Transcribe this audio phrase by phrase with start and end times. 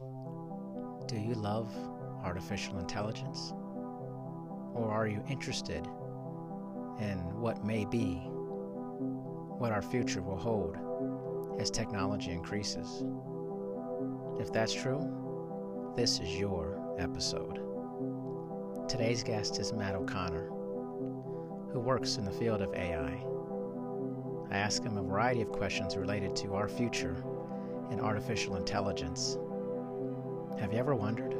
[0.00, 1.70] Do you love
[2.24, 3.52] artificial intelligence?
[4.74, 5.86] Or are you interested
[6.98, 8.14] in what may be,
[9.58, 10.78] what our future will hold
[11.58, 13.04] as technology increases?
[14.38, 17.60] If that's true, this is your episode.
[18.88, 20.46] Today's guest is Matt O'Connor,
[21.72, 23.22] who works in the field of AI.
[24.50, 27.22] I ask him a variety of questions related to our future
[27.90, 29.36] in artificial intelligence.
[30.60, 31.34] Have you ever wondered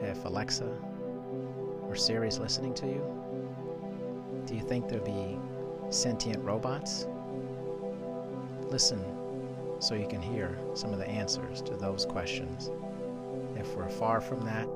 [0.00, 0.66] if Alexa
[1.82, 4.44] or Siri is listening to you?
[4.46, 5.38] Do you think there'll be
[5.90, 7.06] sentient robots?
[8.62, 9.04] Listen
[9.78, 12.70] so you can hear some of the answers to those questions
[13.56, 14.66] if we're far from that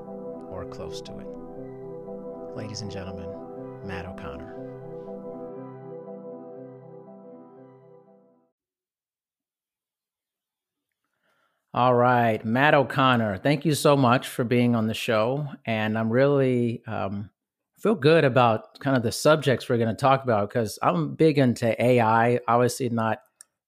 [0.51, 2.55] or close to it.
[2.55, 3.29] Ladies and gentlemen,
[3.83, 4.56] Matt O'Connor.
[11.77, 15.47] All right, Matt O'Connor, thank you so much for being on the show.
[15.63, 17.29] And I'm really um,
[17.77, 21.37] feel good about kind of the subjects we're going to talk about because I'm big
[21.37, 22.39] into AI.
[22.47, 23.19] Obviously, not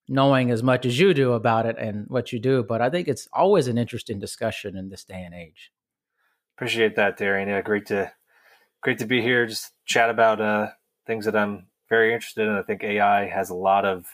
[0.08, 3.08] knowing as much as you do about it and what you do, but I think
[3.08, 5.72] it's always an interesting discussion in this day and age.
[6.58, 7.48] Appreciate that, Darian.
[7.48, 8.12] Yeah, great to
[8.82, 9.46] great to be here.
[9.46, 10.70] Just chat about uh,
[11.06, 12.56] things that I'm very interested in.
[12.56, 14.08] I think AI has a lot of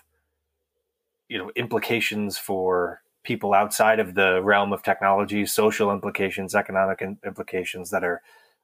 [1.30, 7.90] you know implications for people outside of the realm of technology, social implications, economic implications
[7.90, 8.22] that are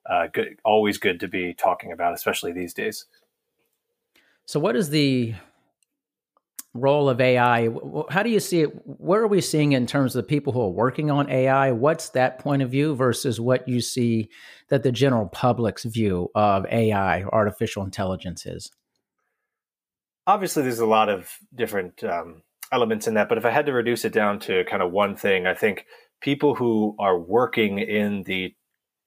[0.09, 3.05] uh, good, always good to be talking about, especially these days.
[4.45, 5.35] So, what is the
[6.73, 7.69] role of AI?
[8.09, 8.67] How do you see it?
[8.85, 11.71] Where are we seeing it in terms of the people who are working on AI?
[11.71, 14.29] What's that point of view versus what you see
[14.69, 18.71] that the general public's view of AI, artificial intelligence, is?
[20.27, 23.29] Obviously, there's a lot of different um, elements in that.
[23.29, 25.85] But if I had to reduce it down to kind of one thing, I think
[26.21, 28.53] people who are working in the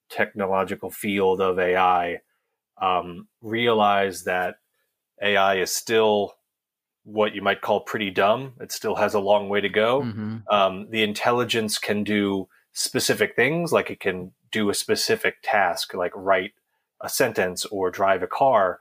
[0.09, 2.19] technological field of AI
[2.81, 4.55] um, realize that
[5.21, 6.33] AI is still
[7.03, 8.53] what you might call pretty dumb.
[8.59, 10.01] It still has a long way to go.
[10.01, 10.37] Mm-hmm.
[10.49, 16.11] Um, the intelligence can do specific things, like it can do a specific task, like
[16.15, 16.51] write
[17.01, 18.79] a sentence or drive a car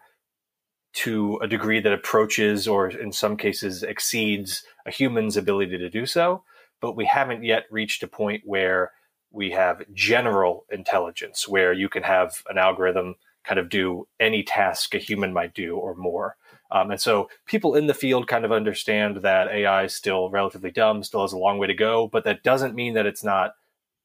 [0.94, 6.06] to a degree that approaches or in some cases exceeds a human's ability to do
[6.06, 6.42] so.
[6.80, 8.92] But we haven't yet reached a point where
[9.30, 14.94] we have general intelligence, where you can have an algorithm kind of do any task
[14.94, 16.36] a human might do or more.
[16.70, 20.70] Um, and so people in the field kind of understand that AI is still relatively
[20.70, 23.54] dumb, still has a long way to go, but that doesn't mean that it's not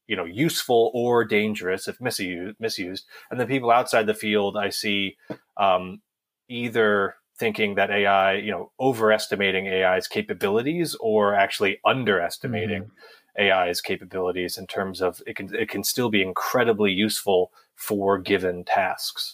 [0.06, 4.68] you know useful or dangerous if misused misused and the people outside the field i
[4.68, 5.16] see
[5.56, 6.00] um,
[6.50, 13.42] either thinking that AI, you know, overestimating AI's capabilities or actually underestimating mm-hmm.
[13.42, 18.64] AI's capabilities in terms of it can it can still be incredibly useful for given
[18.64, 19.32] tasks.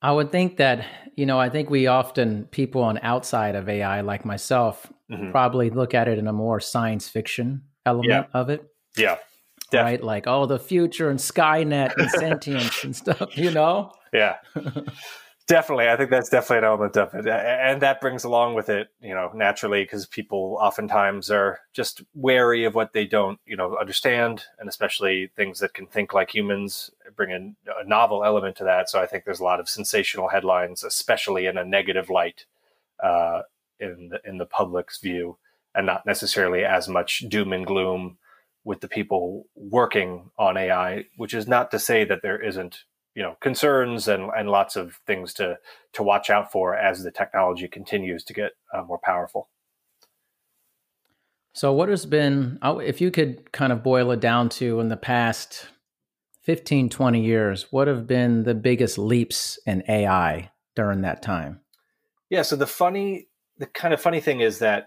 [0.00, 0.84] I would think that,
[1.14, 5.30] you know, I think we often people on outside of AI like myself mm-hmm.
[5.30, 8.40] probably look at it in a more science fiction element yeah.
[8.40, 8.64] of it.
[8.96, 9.18] Yeah.
[9.70, 9.92] Definitely.
[9.92, 10.04] Right?
[10.04, 13.92] Like, oh, the future and Skynet and sentience and stuff, you know?
[14.12, 14.36] Yeah.
[15.48, 15.88] definitely.
[15.88, 17.26] I think that's definitely an element of it.
[17.26, 22.64] And that brings along with it, you know, naturally, because people oftentimes are just wary
[22.64, 24.44] of what they don't, you know, understand.
[24.58, 28.88] And especially things that can think like humans bring in a novel element to that.
[28.88, 32.46] So I think there's a lot of sensational headlines, especially in a negative light
[33.02, 33.42] uh,
[33.80, 35.36] in, the, in the public's view,
[35.74, 38.18] and not necessarily as much doom and gloom
[38.64, 42.84] with the people working on AI, which is not to say that there isn't
[43.14, 45.58] you know concerns and, and lots of things to
[45.92, 49.48] to watch out for as the technology continues to get uh, more powerful.
[51.54, 54.96] So, what has been, if you could kind of boil it down to in the
[54.96, 55.68] past
[56.42, 61.60] 15, 20 years, what have been the biggest leaps in AI during that time?
[62.30, 62.42] Yeah.
[62.42, 64.86] So, the funny, the kind of funny thing is that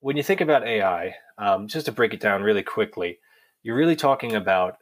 [0.00, 3.18] when you think about AI, um, just to break it down really quickly,
[3.62, 4.76] you're really talking about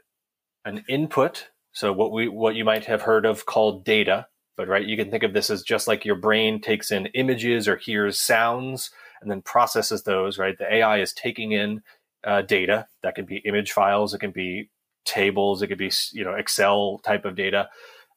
[0.64, 1.49] an input.
[1.72, 4.26] So what we what you might have heard of called data,
[4.56, 7.68] but right, you can think of this as just like your brain takes in images
[7.68, 8.90] or hears sounds
[9.22, 10.38] and then processes those.
[10.38, 11.82] Right, the AI is taking in
[12.24, 14.70] uh, data that can be image files, it can be
[15.04, 17.68] tables, it could be you know Excel type of data,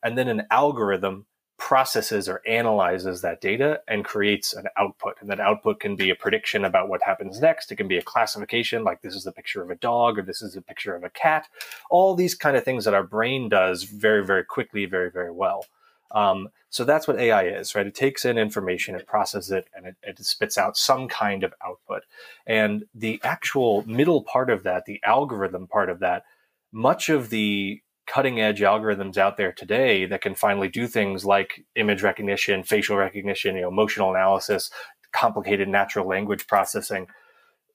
[0.03, 1.25] and then an algorithm
[1.63, 5.15] processes or analyzes that data and creates an output.
[5.21, 7.71] And that output can be a prediction about what happens next.
[7.71, 10.41] It can be a classification, like this is a picture of a dog or this
[10.41, 11.47] is a picture of a cat.
[11.89, 15.65] All these kind of things that our brain does very, very quickly, very, very well.
[16.11, 17.87] Um, so that's what AI is, right?
[17.87, 21.53] It takes in information, it processes it, and it, it, spits out some kind of
[21.65, 22.03] output.
[22.45, 26.25] And the actual middle part of that, the algorithm part of that,
[26.73, 31.65] much of the cutting edge algorithms out there today that can finally do things like
[31.75, 34.69] image recognition, facial recognition, you know, emotional analysis,
[35.13, 37.07] complicated natural language processing,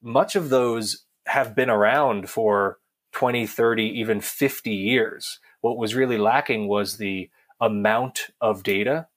[0.02, 2.78] much of those have been around for
[3.12, 5.40] 20, 30, even 50 years.
[5.60, 7.30] What was really lacking was the
[7.60, 9.08] amount of data,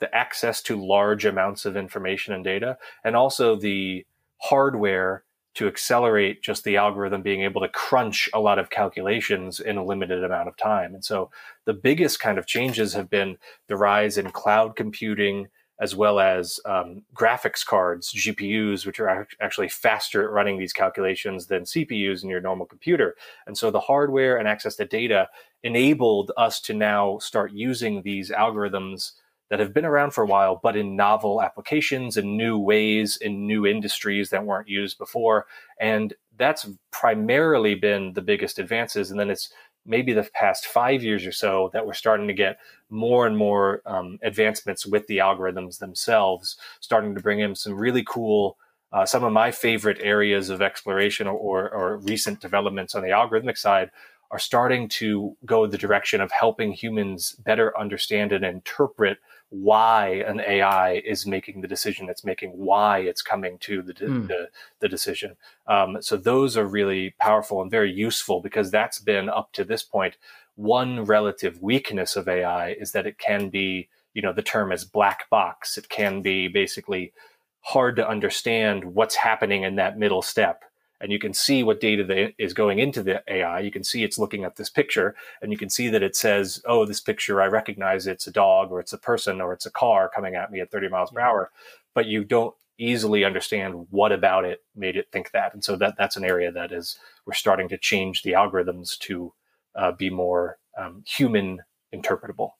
[0.00, 4.06] the access to large amounts of information and data, and also the
[4.38, 5.24] hardware
[5.58, 9.84] to accelerate just the algorithm being able to crunch a lot of calculations in a
[9.84, 10.94] limited amount of time.
[10.94, 11.32] And so
[11.64, 15.48] the biggest kind of changes have been the rise in cloud computing,
[15.80, 21.48] as well as um, graphics cards, GPUs, which are actually faster at running these calculations
[21.48, 23.16] than CPUs in your normal computer.
[23.48, 25.28] And so the hardware and access to data
[25.64, 29.14] enabled us to now start using these algorithms
[29.50, 33.46] that have been around for a while, but in novel applications and new ways in
[33.46, 35.46] new industries that weren't used before.
[35.80, 39.10] And that's primarily been the biggest advances.
[39.10, 39.50] And then it's
[39.86, 42.58] maybe the past five years or so that we're starting to get
[42.90, 48.04] more and more um, advancements with the algorithms themselves, starting to bring in some really
[48.06, 48.58] cool.
[48.90, 53.08] Uh, some of my favorite areas of exploration or, or, or recent developments on the
[53.08, 53.90] algorithmic side
[54.30, 59.18] are starting to go the direction of helping humans better understand and interpret
[59.50, 64.28] why an AI is making the decision it's making, why it's coming to the, mm.
[64.28, 64.48] the,
[64.80, 65.36] the, decision.
[65.66, 69.82] Um, so those are really powerful and very useful because that's been up to this
[69.82, 70.16] point
[70.56, 74.84] one relative weakness of AI is that it can be, you know, the term is
[74.84, 75.78] black box.
[75.78, 77.12] It can be basically
[77.60, 80.64] hard to understand what's happening in that middle step
[81.00, 83.60] and you can see what data is going into the AI.
[83.60, 86.62] You can see it's looking at this picture, and you can see that it says,
[86.66, 89.70] "Oh, this picture I recognize it's a dog, or it's a person, or it's a
[89.70, 91.50] car coming at me at 30 miles per hour,"
[91.94, 95.52] but you don't easily understand what about it made it think that.
[95.52, 99.32] And so that that's an area that is we're starting to change the algorithms to
[99.74, 101.60] uh, be more um, human
[101.94, 102.52] interpretable.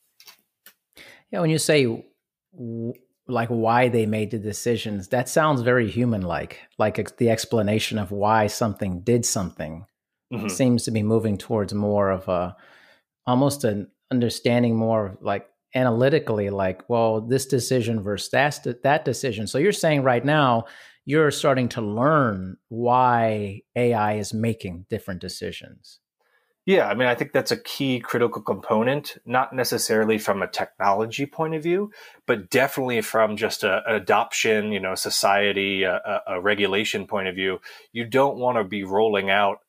[1.31, 2.05] Yeah, when you say
[3.29, 5.09] like why they made the decisions.
[5.09, 9.87] That sounds very human like like the explanation of why something did something
[10.33, 10.49] mm-hmm.
[10.49, 12.57] seems to be moving towards more of a
[13.27, 19.47] almost an understanding more like analytically like well this decision versus that that decision.
[19.47, 20.65] So you're saying right now
[21.05, 26.01] you're starting to learn why ai is making different decisions
[26.69, 31.25] yeah, I mean, I think that's a key critical component, not necessarily from a technology
[31.25, 31.91] point of view,
[32.27, 37.35] but definitely from just a, an adoption, you know, society, a, a regulation point of
[37.35, 37.61] view.
[37.93, 39.61] You don't want to be rolling out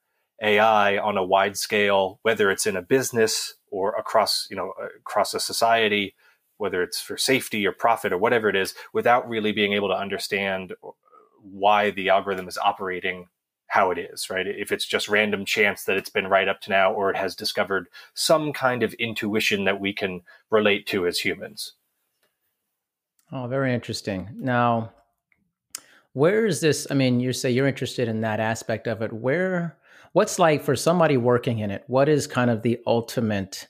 [0.43, 5.33] AI on a wide scale, whether it's in a business or across, you know, across
[5.33, 6.15] a society,
[6.57, 9.95] whether it's for safety or profit or whatever it is, without really being able to
[9.95, 10.73] understand
[11.41, 13.27] why the algorithm is operating
[13.69, 14.47] how it is, right?
[14.47, 17.35] If it's just random chance that it's been right up to now, or it has
[17.35, 21.73] discovered some kind of intuition that we can relate to as humans.
[23.31, 24.29] Oh, very interesting.
[24.35, 24.91] Now,
[26.13, 26.87] where is this?
[26.89, 29.13] I mean, you say you're interested in that aspect of it.
[29.13, 29.77] Where,
[30.13, 31.83] what's like for somebody working in it?
[31.85, 33.67] What is kind of the ultimate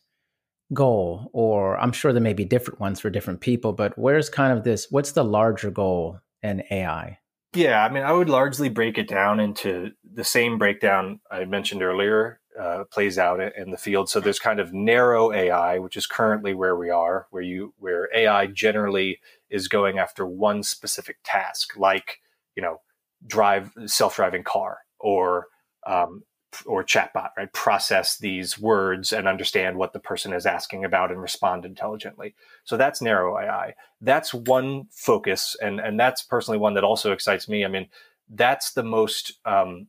[0.74, 1.30] goal?
[1.34, 4.64] Or I'm sure there may be different ones for different people, but where's kind of
[4.64, 4.88] this?
[4.90, 7.19] What's the larger goal in AI?
[7.54, 11.82] Yeah, I mean, I would largely break it down into the same breakdown I mentioned
[11.82, 14.10] earlier uh, plays out in the field.
[14.10, 18.08] So there's kind of narrow AI, which is currently where we are, where you where
[18.16, 19.20] AI generally
[19.50, 22.20] is going after one specific task, like
[22.56, 22.82] you know,
[23.26, 25.48] drive self-driving car or
[25.88, 26.24] um,
[26.66, 27.52] or chatbot, right?
[27.54, 32.36] Process these words and understand what the person is asking about and respond intelligently.
[32.64, 33.76] So that's narrow AI.
[34.02, 37.66] That's one focus, and and that's personally one that also excites me.
[37.66, 37.88] I mean,
[38.30, 39.88] that's the most um,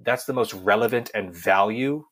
[0.00, 2.04] that's the most relevant and value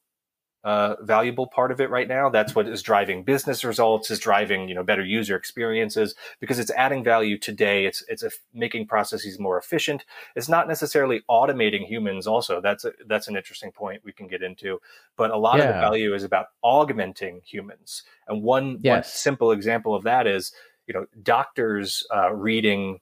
[0.65, 2.31] uh, valuable part of it right now.
[2.31, 6.71] That's what is driving business results, is driving you know better user experiences because it's
[6.71, 7.85] adding value today.
[7.85, 10.07] It's it's making processes more efficient.
[10.35, 12.27] It's not necessarily automating humans.
[12.27, 14.81] Also, that's a, that's an interesting point we can get into.
[15.17, 15.65] But a lot yeah.
[15.65, 18.03] of the value is about augmenting humans.
[18.27, 18.95] And one, yes.
[18.95, 20.53] one simple example of that is
[20.87, 23.01] you know doctors uh, reading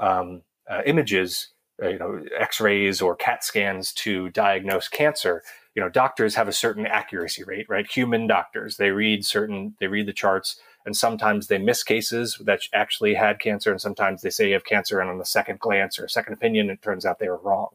[0.00, 5.44] um, uh, images, uh, you know X-rays or CAT scans to diagnose cancer
[5.74, 9.86] you know doctors have a certain accuracy rate right human doctors they read certain they
[9.86, 14.30] read the charts and sometimes they miss cases that actually had cancer and sometimes they
[14.30, 17.18] say you have cancer and on the second glance or second opinion it turns out
[17.18, 17.68] they were wrong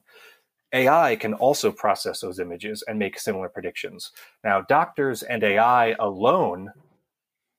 [0.74, 4.12] ai can also process those images and make similar predictions
[4.44, 6.72] now doctors and ai alone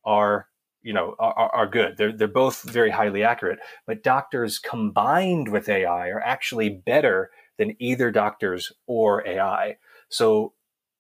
[0.04, 0.47] are
[0.82, 1.97] you know are, are good.
[1.97, 3.59] They're they're both very highly accurate.
[3.87, 9.76] But doctors combined with AI are actually better than either doctors or AI.
[10.11, 10.52] So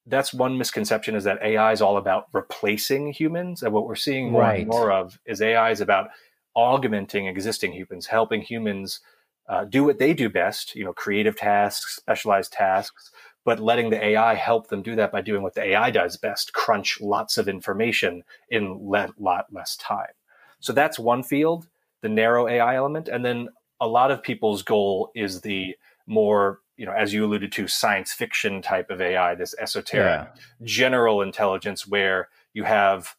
[0.06, 4.32] that's one misconception is that AI is all about replacing humans, and what we're seeing
[4.32, 4.60] more right.
[4.60, 6.08] and more of is AI is about
[6.56, 9.00] augmenting existing humans, helping humans
[9.48, 13.10] uh, do what they do best, you know, creative tasks, specialized tasks,
[13.44, 16.52] but letting the AI help them do that by doing what the AI does best,
[16.52, 20.12] crunch lots of information in a lot less time.
[20.60, 21.66] So that's one field,
[22.02, 23.08] the narrow AI element.
[23.08, 23.48] And then
[23.80, 25.74] a lot of people's goal is the
[26.06, 30.42] more, you know, as you alluded to, science fiction type of AI, this esoteric yeah.
[30.64, 33.14] general intelligence where you have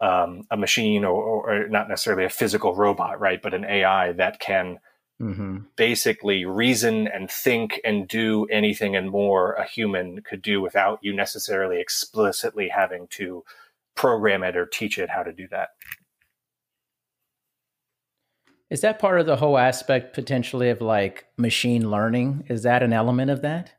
[0.00, 3.42] um, a machine or, or, not necessarily a physical robot, right?
[3.42, 4.78] But an AI that can
[5.20, 5.58] mm-hmm.
[5.74, 11.12] basically reason and think and do anything and more a human could do without you
[11.12, 13.42] necessarily explicitly having to
[13.96, 15.70] program it or teach it how to do that.
[18.70, 22.44] Is that part of the whole aspect potentially of like machine learning?
[22.48, 23.72] Is that an element of that?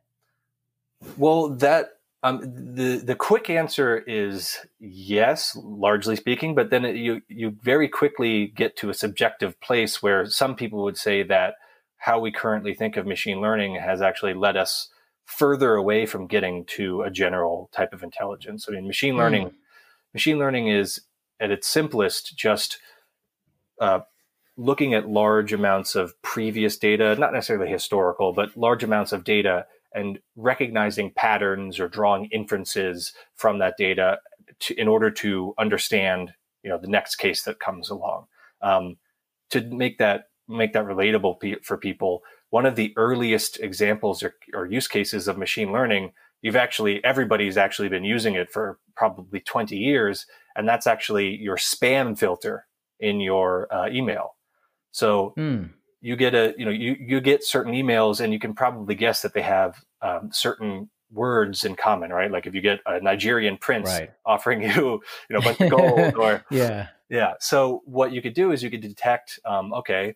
[1.18, 1.90] Well, that
[2.24, 2.42] um,
[2.76, 8.48] the the quick answer is yes, largely speaking, but then it, you you very quickly
[8.48, 11.56] get to a subjective place where some people would say that
[11.98, 14.90] how we currently think of machine learning has actually led us
[15.26, 18.68] further away from getting to a general type of intelligence.
[18.68, 19.20] I mean, machine hmm.
[19.20, 19.54] learning mm.
[20.14, 21.02] machine learning is
[21.40, 22.80] at its simplest just
[23.80, 24.00] uh,
[24.58, 29.66] looking at large amounts of previous data, not necessarily historical, but large amounts of data
[29.94, 34.20] and recognizing patterns or drawing inferences from that data
[34.60, 36.34] to, in order to understand
[36.64, 38.26] you know the next case that comes along.
[38.62, 38.98] Um,
[39.52, 44.66] to make that make that relatable for people one of the earliest examples or, or,
[44.66, 49.76] use cases of machine learning you've actually everybody's actually been using it for probably 20
[49.76, 52.66] years and that's actually your spam filter
[53.00, 54.37] in your uh, email
[54.98, 55.70] so mm
[56.02, 59.22] you get a you know you you get certain emails and you can probably guess
[59.22, 62.32] that they have um, certain words in common right?
[62.32, 64.12] Like if you get a nigerian prince right.
[64.26, 66.88] offering you you know a bunch of gold or yeah.
[67.10, 67.34] Yeah.
[67.40, 70.16] So what you could do is you could detect um, okay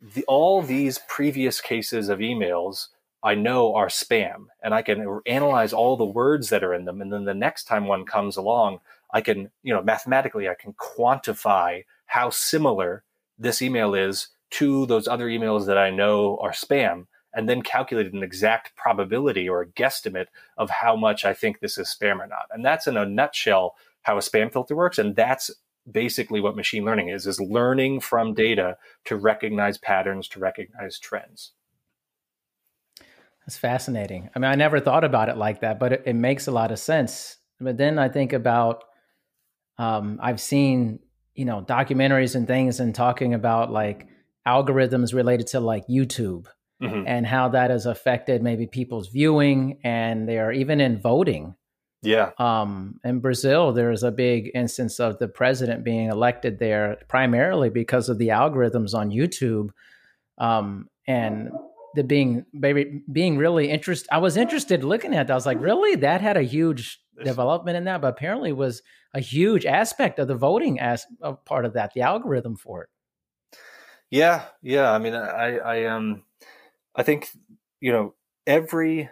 [0.00, 2.88] the, all these previous cases of emails
[3.24, 7.00] i know are spam and i can analyze all the words that are in them.
[7.02, 8.78] And then the next time one comes along
[9.12, 13.02] i can you know mathematically i can quantify how similar
[13.38, 18.12] this email is to those other emails that I know are spam and then calculate
[18.12, 20.26] an exact probability or a guesstimate
[20.56, 22.46] of how much I think this is spam or not.
[22.50, 24.98] And that's in a nutshell how a spam filter works.
[24.98, 25.50] And that's
[25.90, 31.52] basically what machine learning is, is learning from data to recognize patterns, to recognize trends.
[33.46, 34.30] That's fascinating.
[34.34, 36.70] I mean, I never thought about it like that, but it, it makes a lot
[36.70, 37.36] of sense.
[37.60, 38.84] But then I think about,
[39.78, 41.00] um, I've seen,
[41.38, 44.08] you know, documentaries and things and talking about like,
[44.48, 46.46] algorithms related to like YouTube
[46.82, 47.04] mm-hmm.
[47.06, 51.54] and how that has affected maybe people's viewing and they are even in voting.
[52.02, 52.30] Yeah.
[52.38, 58.08] Um, in Brazil, there's a big instance of the president being elected there primarily because
[58.08, 59.70] of the algorithms on YouTube.
[60.38, 61.50] Um, and
[61.94, 64.08] the being baby being really interested.
[64.12, 65.32] I was interested looking at that.
[65.32, 65.96] I was like, really?
[65.96, 68.82] That had a huge development in that, but apparently was
[69.14, 72.88] a huge aspect of the voting as a part of that, the algorithm for it.
[74.10, 74.90] Yeah, yeah.
[74.90, 76.22] I mean, I, I, um,
[76.94, 77.30] I think
[77.80, 78.14] you know
[78.46, 79.10] every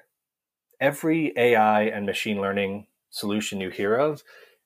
[0.81, 4.23] every AI and machine learning solution you hear of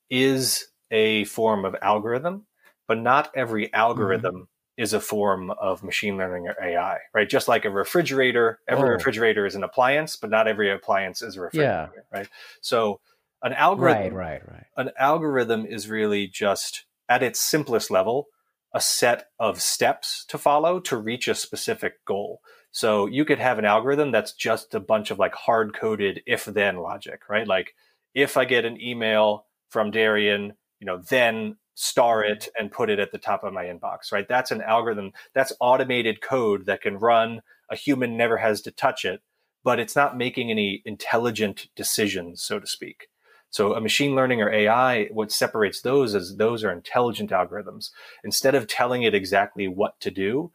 [0.09, 2.47] is a form of algorithm,
[2.89, 3.77] but not every mm-hmm.
[3.77, 4.83] algorithm mm-hmm.
[4.83, 7.29] is a form of machine learning or AI, right?
[7.29, 8.93] Just like a refrigerator, every oh.
[8.93, 12.19] refrigerator is an appliance, but not every appliance is a refrigerator, yeah.
[12.19, 12.29] right?
[12.61, 13.01] So
[13.43, 14.67] an algorithm, right, right, right.
[14.77, 18.29] An algorithm is really just at its simplest level
[18.73, 22.41] a set of steps to follow to reach a specific goal.
[22.71, 26.45] So you could have an algorithm that's just a bunch of like hard coded if
[26.45, 27.47] then logic, right?
[27.47, 27.75] Like
[28.15, 32.33] if I get an email from Darian, you know, then star mm-hmm.
[32.33, 34.29] it and put it at the top of my inbox, right?
[34.29, 35.13] That's an algorithm.
[35.35, 37.41] That's automated code that can run.
[37.71, 39.21] A human never has to touch it,
[39.65, 43.09] but it's not making any intelligent decisions, so to speak.
[43.51, 47.91] So a machine learning or AI, what separates those is those are intelligent algorithms.
[48.23, 50.53] Instead of telling it exactly what to do,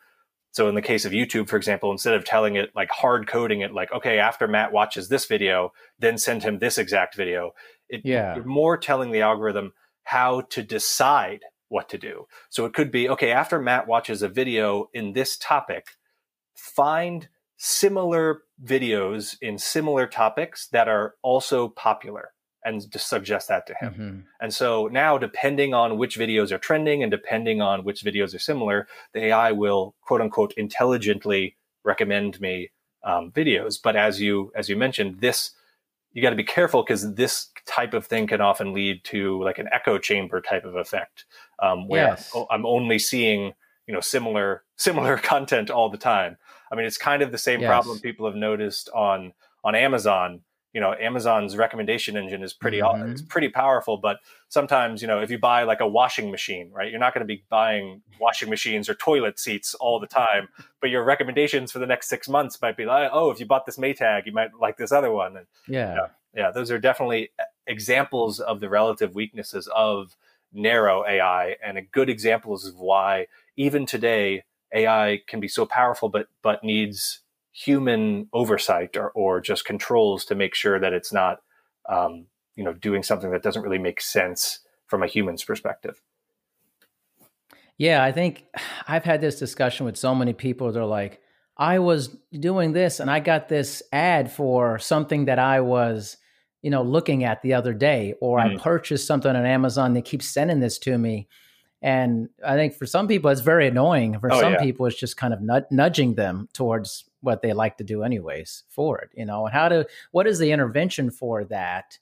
[0.51, 3.59] so in the case of YouTube, for example, instead of telling it like hard coding
[3.59, 7.51] it, like, okay, after Matt watches this video, then send him this exact video.
[7.89, 8.35] It, yeah.
[8.35, 9.73] You're more telling the algorithm
[10.03, 12.27] how to decide what to do.
[12.49, 15.87] So it could be, okay, after Matt watches a video in this topic,
[16.55, 22.31] find similar videos in similar topics that are also popular
[22.65, 23.93] and just suggest that to him.
[23.93, 24.19] Mm-hmm.
[24.41, 28.39] And so now, depending on which videos are trending and depending on which videos are
[28.39, 32.71] similar, the AI will quote unquote intelligently recommend me
[33.03, 33.79] um, videos.
[33.81, 35.51] But as you as you mentioned, this
[36.11, 39.59] you got to be careful because this type of thing can often lead to like
[39.59, 41.25] an echo chamber type of effect,
[41.61, 42.33] um, where yes.
[42.49, 43.53] I'm only seeing
[43.85, 46.37] you know similar similar content all the time.
[46.71, 47.69] I mean, it's kind of the same yes.
[47.69, 50.41] problem people have noticed on on Amazon
[50.75, 53.09] you know amazon's recommendation engine is pretty mm-hmm.
[53.09, 54.17] it's pretty powerful but
[54.49, 57.33] sometimes you know if you buy like a washing machine right you're not going to
[57.33, 60.49] be buying washing machines or toilet seats all the time
[60.81, 63.65] but your recommendations for the next six months might be like oh if you bought
[63.65, 67.29] this maytag you might like this other one and yeah yeah, yeah those are definitely
[67.65, 70.17] examples of the relative weaknesses of
[70.53, 76.09] narrow ai and a good examples of why even today ai can be so powerful
[76.09, 77.21] but but needs
[77.55, 81.37] human oversight or, or just controls to make sure that it's not
[81.87, 86.01] um, you know doing something that doesn't really make sense from a human's perspective.
[87.77, 88.43] Yeah i think
[88.87, 90.71] i've had this discussion with so many people.
[90.71, 91.21] They're like
[91.57, 96.17] i was doing this and i got this ad for something that i was
[96.61, 98.57] you know looking at the other day or mm-hmm.
[98.57, 99.93] i purchased something on amazon.
[99.93, 101.29] They keep sending this to me.
[101.81, 104.19] And i think for some people it's very annoying.
[104.19, 104.61] For oh, some yeah.
[104.61, 108.99] people it's just kind of nudging them towards what they like to do anyways for
[108.99, 109.45] it you know?
[109.45, 111.97] And how to what is the intervention for that?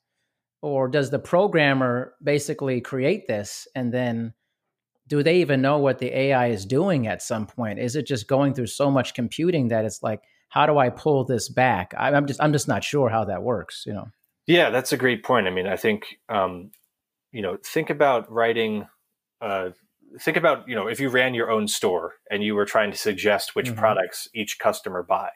[0.61, 4.33] Or does the programmer basically create this and then
[5.07, 7.79] do they even know what the ai is doing at some point?
[7.79, 11.25] Is it just going through so much computing that it's like how do i pull
[11.25, 11.93] this back?
[11.97, 14.07] I'm just i'm just not sure how that works you know?
[14.45, 15.47] Yeah that's a great point.
[15.47, 16.71] I mean i think um
[17.31, 18.87] you know think about writing
[19.41, 19.71] uh
[20.19, 22.97] think about you know if you ran your own store and you were trying to
[22.97, 23.79] suggest which mm-hmm.
[23.79, 25.29] products each customer buy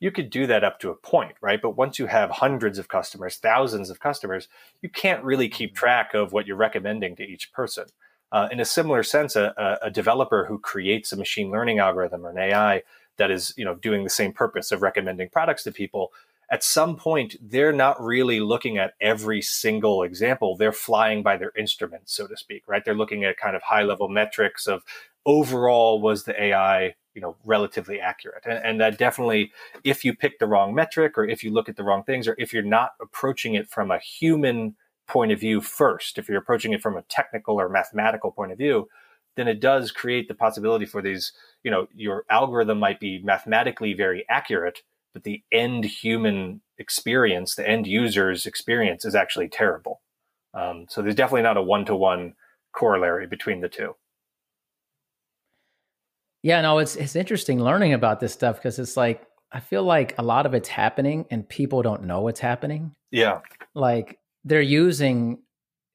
[0.00, 2.88] you could do that up to a point right but once you have hundreds of
[2.88, 4.48] customers thousands of customers
[4.82, 5.78] you can't really keep mm-hmm.
[5.78, 7.84] track of what you're recommending to each person
[8.32, 12.30] uh, in a similar sense a, a, developer who creates a machine learning algorithm or
[12.30, 12.82] an ai
[13.16, 16.12] that is you know doing the same purpose of recommending products to people
[16.50, 20.56] at some point they're not really looking at every single example.
[20.56, 22.84] They're flying by their instruments so to speak right?
[22.84, 24.82] They're looking at kind of high level metrics of
[25.26, 28.44] overall was the ai you know relatively accurate?
[28.44, 29.52] And, and, that definitely
[29.84, 32.34] if you pick the wrong metric or if you look at the wrong things or
[32.38, 34.76] if you're not approaching it from a human
[35.06, 38.58] point of view first if you're approaching it from a technical or mathematical point of
[38.58, 38.88] view
[39.36, 43.94] then it does create the possibility for these you know your algorithm might be mathematically
[43.94, 44.80] very accurate
[45.14, 50.02] but the end human experience, the end user's experience is actually terrible.
[50.52, 52.34] Um, so there's definitely not a one to one
[52.74, 53.94] corollary between the two.
[56.42, 60.14] Yeah, no, it's it's interesting learning about this stuff because it's like I feel like
[60.18, 62.92] a lot of it's happening and people don't know what's happening.
[63.10, 63.40] Yeah.
[63.74, 65.38] Like they're using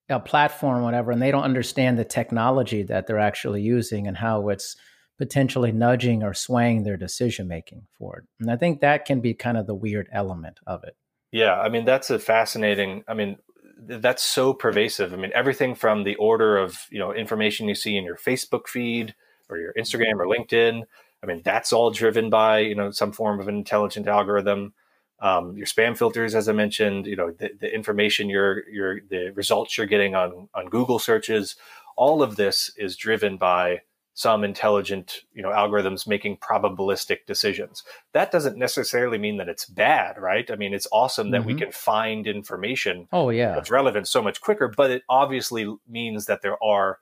[0.07, 4.49] a platform, whatever, and they don't understand the technology that they're actually using and how
[4.49, 4.75] it's
[5.19, 8.25] potentially nudging or swaying their decision making forward.
[8.39, 10.95] And I think that can be kind of the weird element of it.
[11.31, 13.03] Yeah, I mean that's a fascinating.
[13.07, 13.37] I mean
[13.77, 15.13] that's so pervasive.
[15.13, 18.67] I mean everything from the order of you know information you see in your Facebook
[18.67, 19.13] feed
[19.49, 20.83] or your Instagram or LinkedIn.
[21.21, 24.73] I mean that's all driven by you know some form of an intelligent algorithm.
[25.21, 29.31] Um, your spam filters, as I mentioned, you know the, the information you're, you're the
[29.31, 31.57] results you're getting on on Google searches.
[31.97, 33.81] All of this is driven by
[34.19, 37.85] some intelligent you know algorithms making probabilistic decisions.
[38.11, 40.51] That doesn't necessarily mean that it's bad right?
[40.51, 41.47] I mean it's awesome that mm-hmm.
[41.47, 43.53] we can find information oh yeah.
[43.53, 46.99] that's relevant so much quicker but it obviously means that there are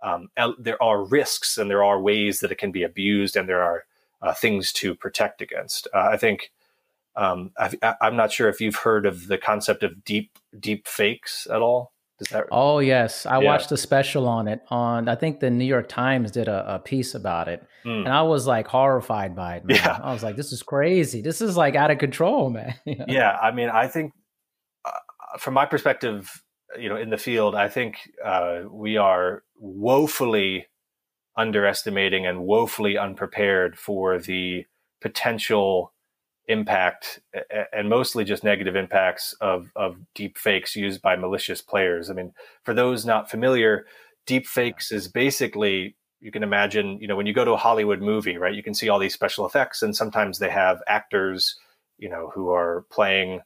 [0.00, 0.28] um,
[0.60, 3.84] there are risks and there are ways that it can be abused and there are
[4.22, 5.88] uh, things to protect against.
[5.92, 6.52] Uh, i think
[7.16, 11.48] um, i am not sure if you've heard of the concept of deep deep fakes
[11.50, 11.90] at all
[12.28, 12.46] that...
[12.52, 13.46] Oh yes, I yeah.
[13.46, 14.60] watched a special on it.
[14.68, 18.04] On I think the New York Times did a, a piece about it, mm.
[18.04, 19.64] and I was like horrified by it.
[19.64, 19.76] Man.
[19.76, 21.22] Yeah, I was like, this is crazy.
[21.22, 22.74] This is like out of control, man.
[23.08, 24.12] Yeah, I mean, I think
[24.84, 26.30] uh, from my perspective,
[26.78, 30.66] you know, in the field, I think uh, we are woefully
[31.36, 34.64] underestimating and woefully unprepared for the
[35.00, 35.92] potential
[36.48, 37.20] impact
[37.72, 42.10] and mostly just negative impacts of, of deep fakes used by malicious players.
[42.10, 42.32] I mean,
[42.64, 43.86] for those not familiar,
[44.26, 48.02] deep fakes is basically you can imagine, you know, when you go to a Hollywood
[48.02, 51.58] movie, right, you can see all these special effects and sometimes they have actors,
[51.98, 53.40] you know, who are playing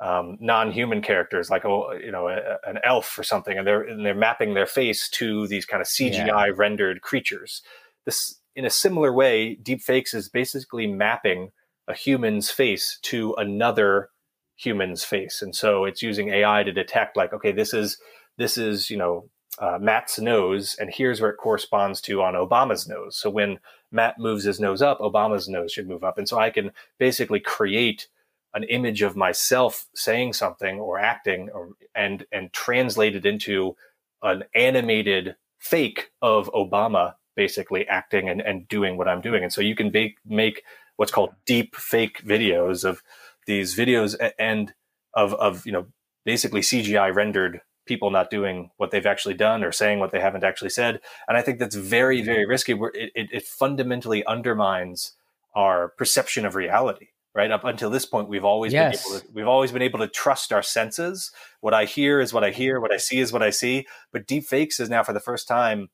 [0.00, 4.04] um, non-human characters like oh you know a, an elf or something and they're and
[4.04, 6.52] they're mapping their face to these kind of CGI yeah.
[6.56, 7.62] rendered creatures.
[8.04, 11.50] This in a similar way, deep fakes is basically mapping
[11.88, 14.10] a human's face to another
[14.56, 15.42] humans face.
[15.42, 17.98] And so it's using AI to detect like, okay, this is
[18.36, 22.88] this is you know uh, Matt's nose, and here's where it corresponds to on Obama's
[22.88, 23.16] nose.
[23.16, 23.60] So when
[23.92, 27.40] Matt moves his nose up, Obama's nose should move up, and so I can basically
[27.40, 28.08] create
[28.54, 33.76] an image of myself saying something or acting, or and and translate it into
[34.22, 39.42] an animated fake of Obama basically acting and, and doing what I'm doing.
[39.42, 40.62] And so you can make make
[40.96, 43.02] what's called deep fake videos of
[43.46, 44.74] these videos and
[45.14, 45.86] of of you know
[46.24, 50.44] basically CGI rendered people not doing what they've actually done or saying what they haven't
[50.44, 51.00] actually said.
[51.28, 52.72] And I think that's very, very risky.
[52.72, 55.12] It, it, it fundamentally undermines
[55.54, 57.08] our perception of reality.
[57.34, 59.02] Right up until this point, we've always yes.
[59.02, 61.32] been able to, we've always been able to trust our senses.
[61.60, 62.80] What I hear is what I hear.
[62.80, 63.86] What I see is what I see.
[64.12, 65.88] But deep fakes is now for the first time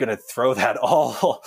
[0.00, 1.44] going to throw that all,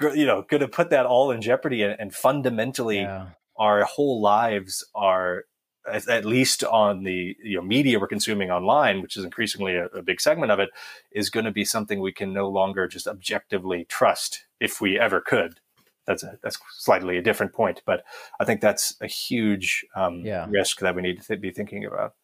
[0.00, 1.82] you know, going to put that all in jeopardy.
[1.82, 3.30] And, and fundamentally, yeah.
[3.58, 5.44] our whole lives are
[5.92, 10.02] at least on the you know, media we're consuming online, which is increasingly a, a
[10.02, 10.70] big segment of it,
[11.12, 15.20] is going to be something we can no longer just objectively trust if we ever
[15.20, 15.60] could.
[16.06, 18.02] That's a, that's slightly a different point, but
[18.40, 20.46] I think that's a huge um, yeah.
[20.48, 22.14] risk that we need to th- be thinking about.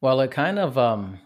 [0.00, 1.18] Well, it kind of um,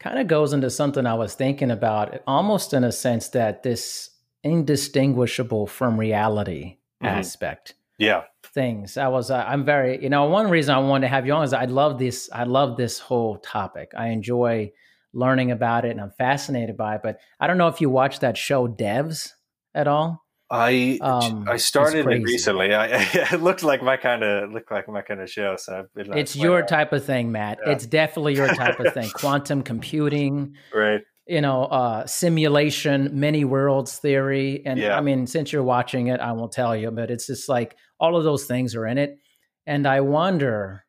[0.00, 4.10] kind of goes into something I was thinking about, almost in a sense that this
[4.42, 7.06] indistinguishable from reality mm-hmm.
[7.06, 7.74] aspect.
[7.98, 8.24] Yeah
[8.56, 8.96] things.
[8.96, 11.44] I was, uh, I'm very, you know, one reason I wanted to have you on
[11.44, 13.92] is I love this, I love this whole topic.
[13.96, 14.72] I enjoy
[15.12, 17.02] learning about it and I'm fascinated by it.
[17.02, 19.32] But I don't know if you watch that show Devs
[19.74, 20.25] at all.
[20.48, 22.72] I um, I started it recently.
[22.72, 22.86] I,
[23.32, 25.56] it looked like my kind of looked like my kind of show.
[25.56, 27.58] So I've been it's your type of thing, Matt.
[27.64, 27.72] Yeah.
[27.72, 29.10] It's definitely your type of thing.
[29.10, 31.02] Quantum computing, right?
[31.26, 34.62] you know, uh, simulation, many worlds theory.
[34.64, 34.96] And yeah.
[34.96, 38.16] I mean, since you're watching it, I won't tell you, but it's just like all
[38.16, 39.18] of those things are in it.
[39.66, 40.84] And I wonder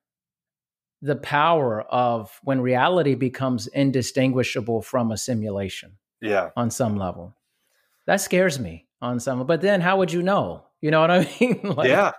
[1.01, 5.97] the power of when reality becomes indistinguishable from a simulation.
[6.21, 6.49] Yeah.
[6.55, 7.35] On some level.
[8.05, 10.65] That scares me on some, but then how would you know?
[10.81, 11.61] You know what I mean?
[11.63, 12.11] like, yeah.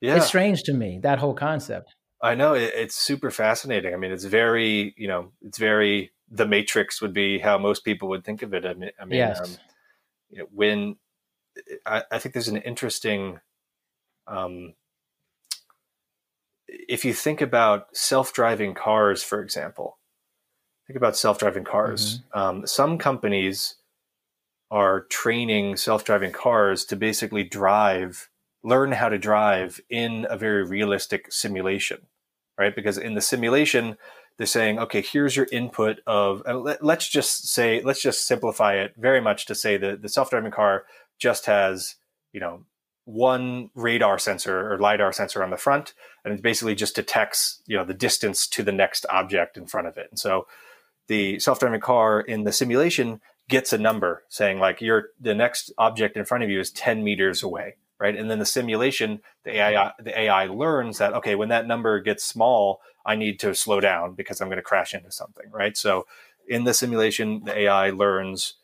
[0.00, 0.16] Yeah.
[0.16, 1.94] It's strange to me, that whole concept.
[2.22, 3.94] I know it, it's super fascinating.
[3.94, 8.08] I mean, it's very, you know, it's very the Matrix would be how most people
[8.10, 8.64] would think of it.
[8.64, 9.40] I mean, I mean, yes.
[9.40, 9.56] um,
[10.30, 10.96] you know, when
[11.86, 13.40] I, I, think there's an interesting,
[14.26, 14.74] um,
[16.66, 19.98] if you think about self-driving cars, for example,
[20.86, 22.18] think about self-driving cars.
[22.18, 22.38] Mm-hmm.
[22.38, 23.76] Um, some companies
[24.70, 28.28] are training self-driving cars to basically drive,
[28.62, 32.06] learn how to drive in a very realistic simulation,
[32.58, 32.74] right?
[32.74, 33.96] Because in the simulation,
[34.36, 38.94] they're saying, okay, here's your input of, let, us just say, let's just simplify it
[38.96, 40.84] very much to say that the self-driving car
[41.18, 41.96] just has,
[42.32, 42.64] you know,
[43.04, 47.74] one radar sensor or lidar sensor on the front, and it basically just detects, you
[47.74, 50.08] know, the distance to the next object in front of it.
[50.10, 50.46] And so
[51.08, 56.16] the self-driving car in the simulation gets a number saying like your the next object
[56.16, 59.92] in front of you is 10 meters away right and then the simulation the ai
[59.98, 64.14] the ai learns that okay when that number gets small I need to slow down
[64.14, 65.76] because I'm going to crash into something, right?
[65.76, 66.06] So
[66.46, 68.54] in the simulation, the AI learns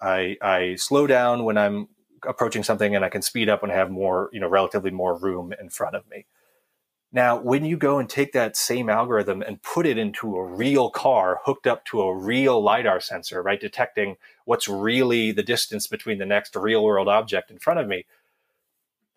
[0.00, 1.88] I, I slow down when I'm
[2.24, 5.16] approaching something and I can speed up when I have more, you know, relatively more
[5.16, 6.26] room in front of me.
[7.12, 10.88] Now, when you go and take that same algorithm and put it into a real
[10.88, 16.18] car hooked up to a real LiDAR sensor, right, detecting what's really the distance between
[16.18, 18.06] the next real world object in front of me,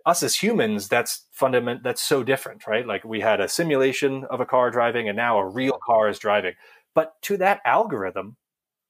[0.06, 2.86] us as humans, that's fundament that's so different, right?
[2.86, 6.20] Like we had a simulation of a car driving and now a real car is
[6.20, 6.54] driving.
[6.94, 8.36] But to that algorithm,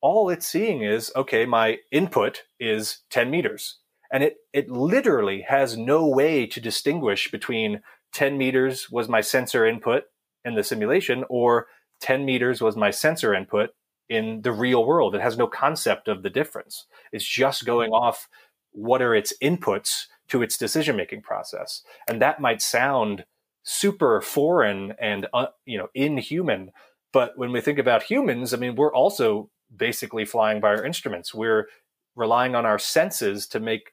[0.02, 3.78] all it's seeing is, okay, my input is 10 meters.
[4.12, 7.82] And it it literally has no way to distinguish between
[8.16, 10.06] 10 meters was my sensor input
[10.46, 11.68] in the simulation or
[12.00, 13.72] 10 meters was my sensor input
[14.08, 15.16] in the real world.
[15.16, 16.86] It has no concept of the difference.
[17.12, 18.30] It's just going off
[18.72, 21.84] what are its inputs to its decision making process.
[22.08, 23.26] And that might sound
[23.64, 26.72] super foreign and uh, you know inhuman,
[27.12, 31.34] but when we think about humans, I mean, we're also basically flying by our instruments.
[31.34, 31.68] We're
[32.16, 33.92] relying on our senses to make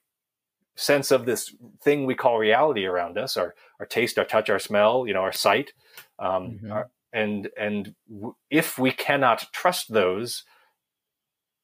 [0.82, 4.58] sense of this thing we call reality around us our our taste our touch our
[4.58, 5.72] smell you know our sight
[6.18, 6.72] um, mm-hmm.
[6.72, 10.44] our, and and w- if we cannot trust those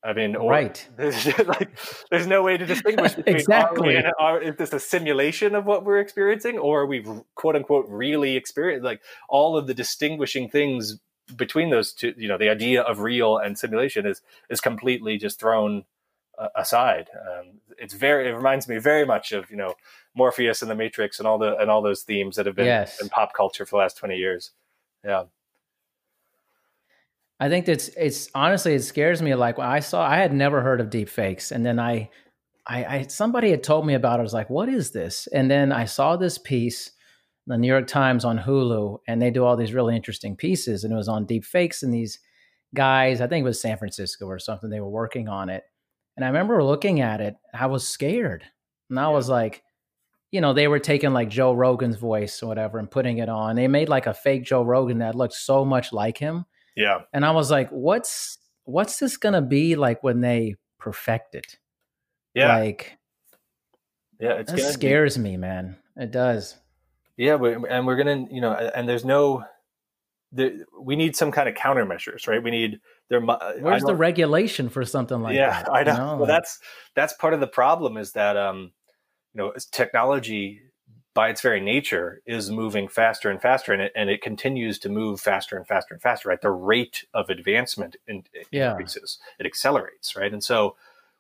[0.04, 0.88] I mean, right?
[0.96, 1.76] There's like
[2.10, 3.96] there's no way to distinguish between exactly.
[3.96, 7.04] Are, are is this a simulation of what we're experiencing, or are we
[7.34, 11.00] quote unquote really experience like all of the distinguishing things
[11.34, 12.14] between those two?
[12.16, 15.82] You know, the idea of real and simulation is is completely just thrown uh,
[16.54, 17.08] aside.
[17.14, 19.74] Um, it's very it reminds me very much of you know
[20.14, 23.00] Morpheus and the Matrix and all the and all those themes that have been yes.
[23.00, 24.52] in pop culture for the last twenty years.
[25.04, 25.24] Yeah.
[27.40, 29.34] I think that's it's honestly it scares me.
[29.34, 32.10] Like when I saw, I had never heard of deep fakes, and then I,
[32.66, 34.20] I, I somebody had told me about it.
[34.20, 36.90] I was like, "What is this?" And then I saw this piece,
[37.46, 40.92] the New York Times on Hulu, and they do all these really interesting pieces, and
[40.92, 42.18] it was on deep fakes and these
[42.74, 43.20] guys.
[43.20, 44.68] I think it was San Francisco or something.
[44.68, 45.62] They were working on it,
[46.18, 47.36] and I remember looking at it.
[47.54, 48.44] I was scared,
[48.90, 49.62] and I was like,
[50.30, 53.56] you know, they were taking like Joe Rogan's voice or whatever and putting it on.
[53.56, 56.44] They made like a fake Joe Rogan that looked so much like him
[56.78, 57.00] yeah.
[57.12, 61.58] And I was like, what's what's this gonna be like when they perfect it?
[62.34, 62.56] Yeah.
[62.56, 62.96] Like
[64.20, 65.22] Yeah, it scares be...
[65.24, 65.76] me, man.
[65.96, 66.56] It does.
[67.16, 69.42] Yeah, and we're gonna, you know, and there's no
[70.30, 72.42] there, we need some kind of countermeasures, right?
[72.42, 72.78] We need
[73.08, 73.20] there.
[73.20, 75.66] Where's the regulation for something like yeah, that?
[75.66, 75.92] Yeah, I know.
[75.92, 76.16] You know.
[76.18, 76.60] Well, that's
[76.94, 78.72] that's part of the problem is that um,
[79.34, 80.62] you know, technology
[81.18, 84.88] by its very nature is moving faster and faster and it, and it continues to
[84.88, 88.70] move faster and faster and faster right the rate of advancement in, yeah.
[88.70, 90.76] increases it accelerates right and so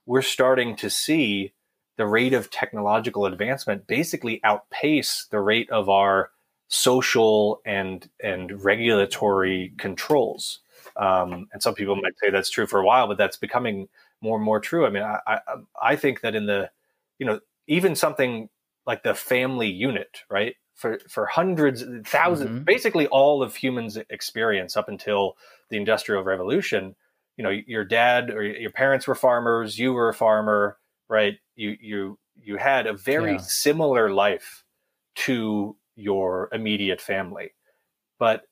[0.06, 1.52] we're starting to see
[1.96, 6.30] the rate of technological advancement basically outpace the rate of our
[6.68, 10.60] social and and regulatory controls
[10.98, 13.88] um, and some people might say that's true for a while but that's becoming
[14.20, 15.38] more and more true i mean i i,
[15.80, 16.70] I think that in the
[17.18, 18.48] you know even something
[18.88, 20.56] like the family unit, right?
[20.74, 22.62] For for hundreds, 1000s mm-hmm.
[22.64, 25.36] basically all of humans' experience up until
[25.68, 26.96] the Industrial Revolution.
[27.36, 31.38] You know, your dad or your parents were farmers, you were a farmer, right?
[31.54, 33.38] You you you had a very yeah.
[33.38, 34.64] similar life
[35.16, 37.52] to your immediate family,
[38.18, 38.44] but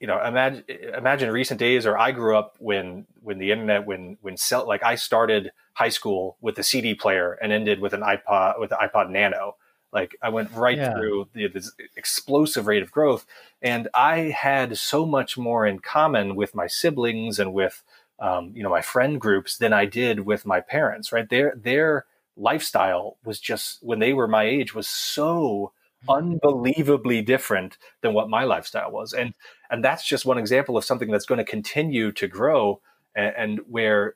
[0.00, 0.64] you know imagine
[0.96, 4.82] imagine recent days or i grew up when when the internet when when cell like
[4.82, 8.76] i started high school with a cd player and ended with an ipod with the
[8.76, 9.56] ipod nano
[9.96, 10.92] like I went right yeah.
[10.92, 13.24] through the, this explosive rate of growth,
[13.62, 17.82] and I had so much more in common with my siblings and with
[18.18, 21.12] um, you know my friend groups than I did with my parents.
[21.12, 22.04] Right, their their
[22.36, 25.72] lifestyle was just when they were my age was so
[26.08, 29.34] unbelievably different than what my lifestyle was, and
[29.70, 32.80] and that's just one example of something that's going to continue to grow
[33.14, 34.14] and, and where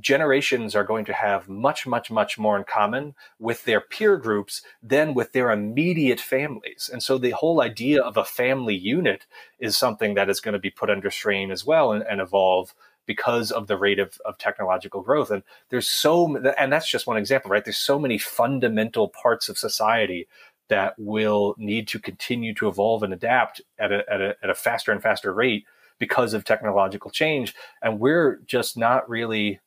[0.00, 4.62] generations are going to have much, much, much more in common with their peer groups
[4.82, 6.90] than with their immediate families.
[6.92, 9.26] And so the whole idea of a family unit
[9.58, 12.74] is something that is going to be put under strain as well and, and evolve
[13.06, 15.30] because of the rate of, of technological growth.
[15.30, 17.64] And there's so, and that's just one example, right?
[17.64, 20.26] There's so many fundamental parts of society
[20.68, 24.54] that will need to continue to evolve and adapt at a, at a, at a
[24.54, 25.64] faster and faster rate
[25.98, 27.54] because of technological change.
[27.82, 29.60] And we're just not really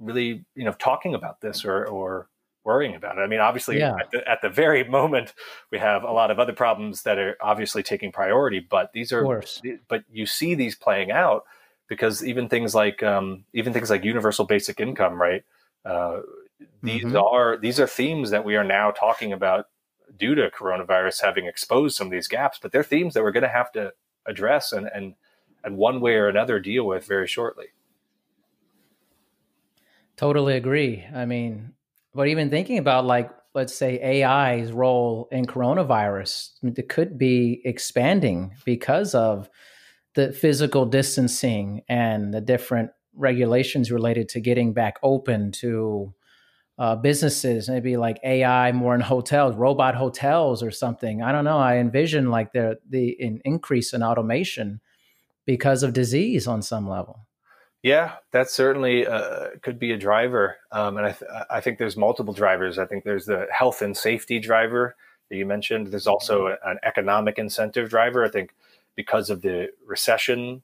[0.00, 2.28] really you know talking about this or or
[2.64, 3.22] worrying about it.
[3.22, 3.96] I mean, obviously, yeah.
[3.98, 5.32] at, the, at, the, very moment,
[5.70, 8.60] we have a lot of other problems that are obviously taking priority.
[8.60, 9.42] But these are,
[9.88, 11.44] but you see these playing out
[11.88, 15.42] because even things like um, even things like universal basic income, right?
[15.84, 16.20] Uh,
[16.82, 17.16] these mm-hmm.
[17.16, 19.66] are these are themes that we are now talking about
[20.16, 22.58] due to coronavirus having exposed some of these gaps.
[22.60, 23.92] But they're themes that we're going to have to
[24.26, 25.14] address and and
[25.64, 27.66] and one way or another deal with very shortly.
[30.16, 31.06] Totally agree.
[31.14, 31.72] I mean,
[32.14, 38.54] but even thinking about like, let's say AI's role in coronavirus, it could be expanding
[38.64, 39.48] because of
[40.14, 46.12] the physical distancing and the different regulations related to getting back open to
[46.80, 51.22] uh, businesses, maybe like AI more in hotels, robot hotels or something.
[51.22, 51.58] I don't know.
[51.58, 54.80] I envision like the the increase in automation
[55.44, 57.26] because of disease on some level.
[57.82, 61.98] Yeah, that certainly uh, could be a driver, um, and I, th- I think there's
[61.98, 62.78] multiple drivers.
[62.78, 64.96] I think there's the health and safety driver
[65.28, 65.88] that you mentioned.
[65.88, 66.70] There's also mm-hmm.
[66.70, 68.24] an economic incentive driver.
[68.24, 68.54] I think
[68.96, 70.62] because of the recession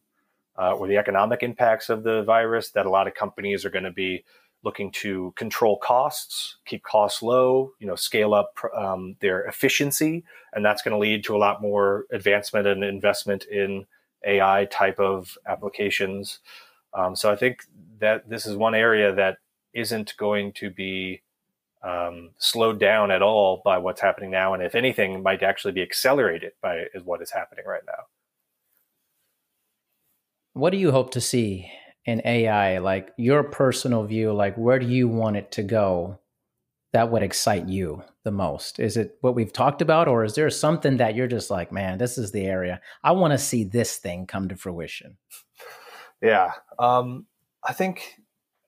[0.59, 3.85] uh, or the economic impacts of the virus, that a lot of companies are going
[3.85, 4.25] to be
[4.67, 10.65] looking to control costs, keep costs low, you know, scale up um, their efficiency, and
[10.65, 13.87] that's going to lead to a lot more advancement and investment in
[14.27, 16.41] AI type of applications.
[16.93, 17.63] Um, so I think
[18.01, 19.39] that this is one area that
[19.73, 21.23] isn't going to be
[21.85, 25.83] um, slowed down at all by what's happening now, and if anything, might actually be
[25.83, 28.03] accelerated by what is happening right now.
[30.55, 31.71] What do you hope to see
[32.07, 32.79] in AI?
[32.79, 36.19] Like your personal view, like where do you want it to go?
[36.93, 38.81] That would excite you the most?
[38.81, 41.99] Is it what we've talked about, or is there something that you're just like, man,
[41.99, 45.19] this is the area I want to see this thing come to fruition?
[46.23, 47.27] Yeah, um,
[47.63, 48.17] I think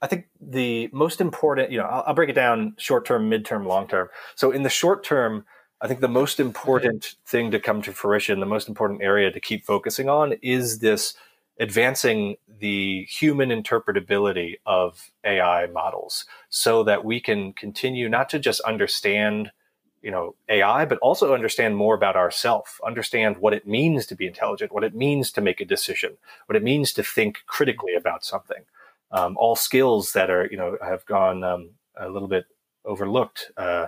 [0.00, 3.44] I think the most important, you know, I'll, I'll break it down short term, mid
[3.44, 4.08] term, long term.
[4.36, 5.44] So in the short term,
[5.80, 9.40] I think the most important thing to come to fruition, the most important area to
[9.40, 11.14] keep focusing on is this
[11.58, 18.60] advancing the human interpretability of AI models so that we can continue not to just
[18.60, 19.50] understand
[20.02, 24.26] you know AI, but also understand more about ourselves, understand what it means to be
[24.26, 26.16] intelligent, what it means to make a decision,
[26.46, 28.64] what it means to think critically about something.
[29.10, 32.46] Um, all skills that are you know have gone um, a little bit
[32.84, 33.86] overlooked uh,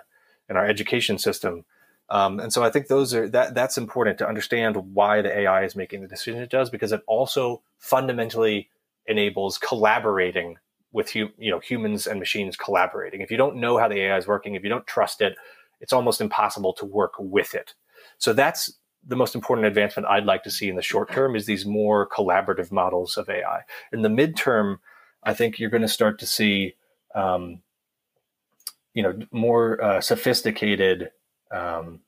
[0.49, 1.65] in our education system.
[2.11, 5.65] Um, and so I think those are that that's important to understand why the AI
[5.65, 8.69] is making the decision it does because it also fundamentally
[9.07, 10.57] enables collaborating
[10.93, 13.21] with you know humans and machines collaborating.
[13.21, 15.37] If you don't know how the AI is working, if you don't trust it,
[15.81, 17.75] it's almost impossible to work with it.
[18.19, 18.73] So that's
[19.07, 22.09] the most important advancement I'd like to see in the short term is these more
[22.09, 23.63] collaborative models of AI.
[23.93, 24.79] In the midterm,
[25.23, 26.75] I think you're going to start to see,
[27.15, 27.63] um,
[28.93, 31.11] you know, more uh, sophisticated,
[31.51, 32.01] um,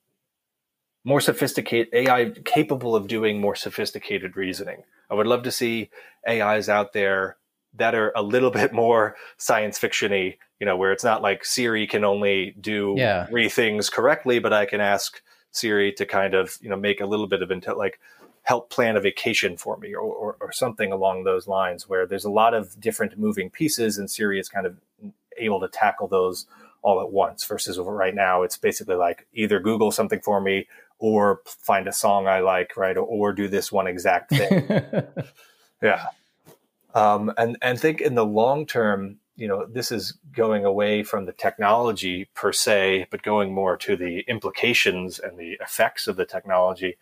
[1.04, 4.84] more sophisticated AI capable of doing more sophisticated reasoning.
[5.10, 5.90] I would love to see
[6.28, 7.36] AIs out there
[7.74, 11.86] that are a little bit more science fictiony, you know, where it's not like Siri
[11.86, 13.26] can only do yeah.
[13.26, 17.06] three things correctly, but I can ask Siri to kind of, you know, make a
[17.06, 17.98] little bit of intel, like
[18.42, 22.24] help plan a vacation for me or, or, or something along those lines where there's
[22.24, 24.76] a lot of different moving pieces and Siri is kind of
[25.38, 26.46] able to tackle those
[26.82, 30.66] all at once versus right now it's basically like either Google something for me
[30.98, 32.96] or find a song I like, right?
[32.96, 35.04] Or, or do this one exact thing.
[35.82, 36.06] yeah.
[36.94, 41.26] Um, and and think in the long term, you know, this is going away from
[41.26, 46.24] the technology per se, but going more to the implications and the effects of the
[46.24, 46.96] technology.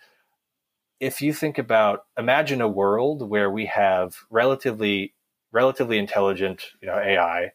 [0.98, 5.14] If you think about, imagine a world where we have relatively
[5.52, 7.52] relatively intelligent, you know, AI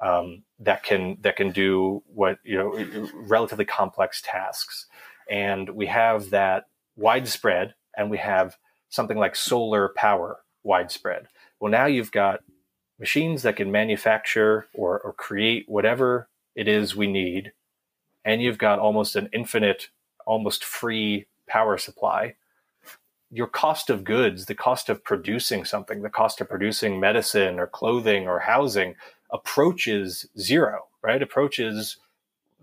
[0.00, 4.86] um, that can that can do what you know relatively complex tasks,
[5.30, 8.56] and we have that widespread, and we have
[8.88, 11.28] something like solar power widespread
[11.60, 12.40] well, now you've got
[12.98, 17.52] machines that can manufacture or, or create whatever it is we need.
[18.24, 19.88] And you've got almost an infinite,
[20.26, 22.34] almost free power supply.
[23.30, 27.66] Your cost of goods, the cost of producing something, the cost of producing medicine or
[27.66, 28.94] clothing or housing
[29.30, 31.22] approaches zero, right?
[31.22, 31.96] Approaches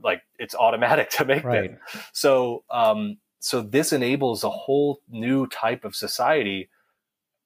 [0.03, 1.71] like it's automatic to make right.
[1.71, 1.79] them.
[2.13, 6.69] So, um, so this enables a whole new type of society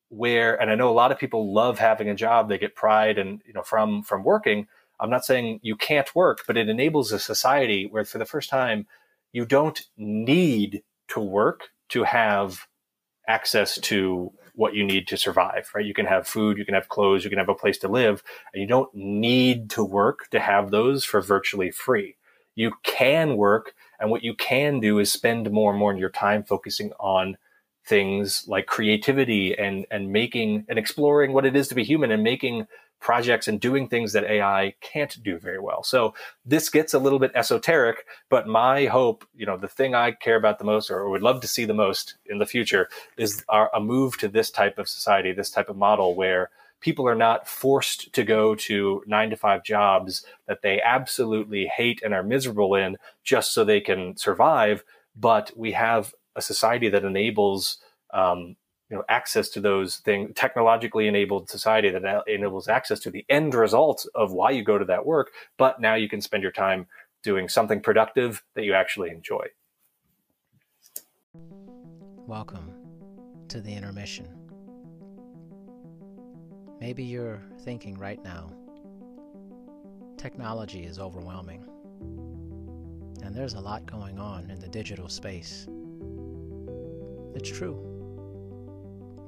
[0.09, 3.17] where and i know a lot of people love having a job they get pride
[3.17, 4.67] and you know from from working
[4.99, 8.49] i'm not saying you can't work but it enables a society where for the first
[8.49, 8.87] time
[9.31, 12.67] you don't need to work to have
[13.27, 15.85] access to what you need to survive right?
[15.85, 18.21] You can have food you can have clothes you can have a place to live
[18.53, 22.17] and you don't need to work to have those for virtually free.
[22.55, 26.09] You can work and what you can do is spend more and more of your
[26.09, 27.37] time focusing on
[27.85, 32.21] things like creativity and and making and exploring what it is to be human and
[32.21, 32.67] making
[32.99, 35.83] projects and doing things that AI can't do very well.
[35.83, 36.13] So
[36.45, 40.35] this gets a little bit esoteric, but my hope, you know, the thing I care
[40.35, 43.69] about the most or would love to see the most in the future is our,
[43.73, 46.49] a move to this type of society, this type of model where
[46.81, 52.01] people are not forced to go to nine to five jobs that they absolutely hate
[52.03, 54.83] and are miserable in just so they can survive.
[55.15, 57.77] But we have a society that enables
[58.13, 58.55] um,
[58.89, 63.53] you know access to those things technologically enabled society that enables access to the end
[63.53, 66.87] result of why you go to that work but now you can spend your time
[67.23, 69.45] doing something productive that you actually enjoy.
[71.33, 72.73] Welcome
[73.49, 74.27] to the intermission.
[76.79, 78.53] Maybe you're thinking right now
[80.17, 81.65] technology is overwhelming
[83.23, 85.67] and there's a lot going on in the digital space.
[87.35, 87.88] It's true.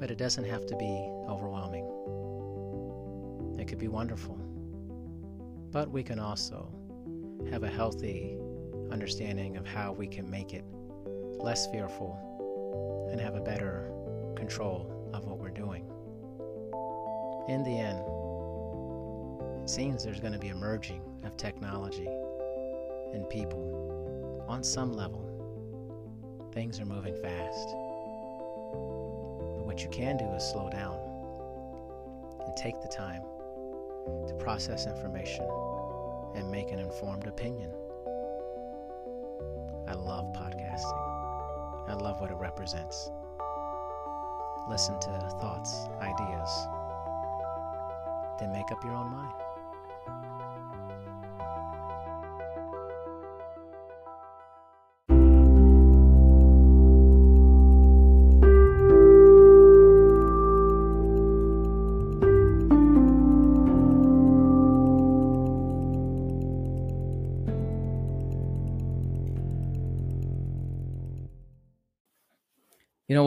[0.02, 1.86] But it doesn't have to be overwhelming.
[3.60, 4.36] It could be wonderful.
[5.72, 6.68] But we can also
[7.52, 8.36] have a healthy
[8.92, 10.66] understanding of how we can make it
[11.38, 12.18] less fearful
[13.12, 13.92] and have a better
[14.36, 15.86] control of what we're doing.
[17.48, 18.00] In the end,
[19.62, 22.10] it seems there's going to be a merging of technology
[23.14, 25.28] and people on some level.
[26.54, 27.76] Things are moving fast.
[29.72, 30.98] What you can do is slow down
[32.46, 33.22] and take the time
[34.28, 35.48] to process information
[36.36, 37.72] and make an informed opinion.
[39.88, 41.88] I love podcasting.
[41.88, 43.12] I love what it represents.
[44.70, 46.68] Listen to thoughts, ideas,
[48.42, 49.51] then make up your own mind.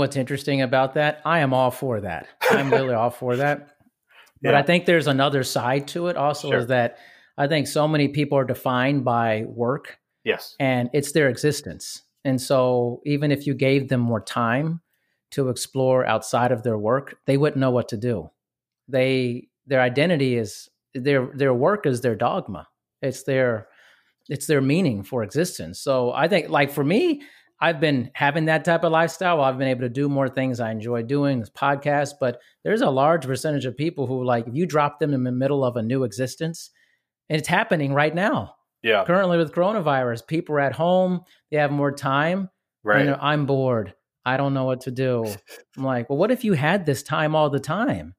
[0.05, 1.23] What's interesting about that?
[1.25, 2.29] I am all for that.
[2.51, 3.71] I'm really all for that.
[4.43, 4.59] But yeah.
[4.59, 6.59] I think there's another side to it also sure.
[6.59, 6.99] is that
[7.39, 9.99] I think so many people are defined by work.
[10.23, 10.55] Yes.
[10.61, 12.03] And it's their existence.
[12.27, 14.83] And so even if you gave them more time
[15.31, 18.29] to explore outside of their work, they wouldn't know what to do.
[18.87, 22.69] They their identity is their their work is their dogma.
[23.01, 23.69] It's their
[24.29, 25.81] it's their meaning for existence.
[25.81, 27.23] So I think like for me,
[27.61, 29.41] I've been having that type of lifestyle.
[29.41, 32.91] I've been able to do more things I enjoy doing, this podcast, but there's a
[32.91, 35.83] large percentage of people who like if you drop them in the middle of a
[35.83, 36.71] new existence,
[37.29, 38.57] and it's happening right now.
[38.83, 39.05] Yeah.
[39.05, 42.51] Currently with coronavirus, people are at home, they have more time.
[42.83, 43.07] Right.
[43.07, 43.95] And I'm bored.
[44.27, 45.25] I don't know what to do.
[45.77, 48.15] I'm like, well, what if you had this time all the time?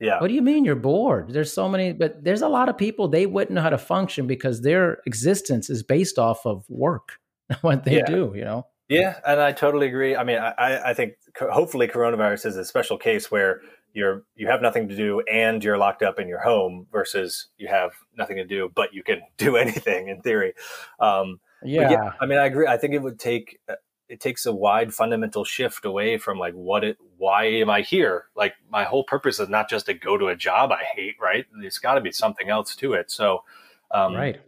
[0.00, 0.20] Yeah.
[0.20, 1.32] What do you mean you're bored?
[1.32, 4.26] There's so many, but there's a lot of people they wouldn't know how to function
[4.26, 7.18] because their existence is based off of work,
[7.62, 8.06] what they yeah.
[8.06, 8.66] do, you know?
[8.88, 10.14] Yeah, and I totally agree.
[10.14, 13.62] I mean, I, I think hopefully coronavirus is a special case where
[13.94, 17.68] you're you have nothing to do and you're locked up in your home versus you
[17.68, 20.54] have nothing to do but you can do anything in theory.
[21.00, 21.90] Um, yeah.
[21.90, 22.66] yeah, I mean, I agree.
[22.66, 23.76] I think it would take uh,
[24.06, 28.26] it takes a wide fundamental shift away from like what it why am I here?
[28.36, 31.46] Like my whole purpose is not just to go to a job I hate, right?
[31.58, 33.10] There's got to be something else to it.
[33.10, 33.44] So,
[33.90, 34.40] um, right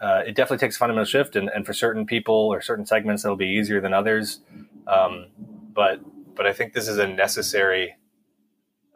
[0.00, 3.24] uh, it definitely takes a fundamental shift, and, and for certain people or certain segments,
[3.24, 4.40] it'll be easier than others.
[4.86, 5.26] Um,
[5.72, 6.00] but
[6.34, 7.94] but I think this is a necessary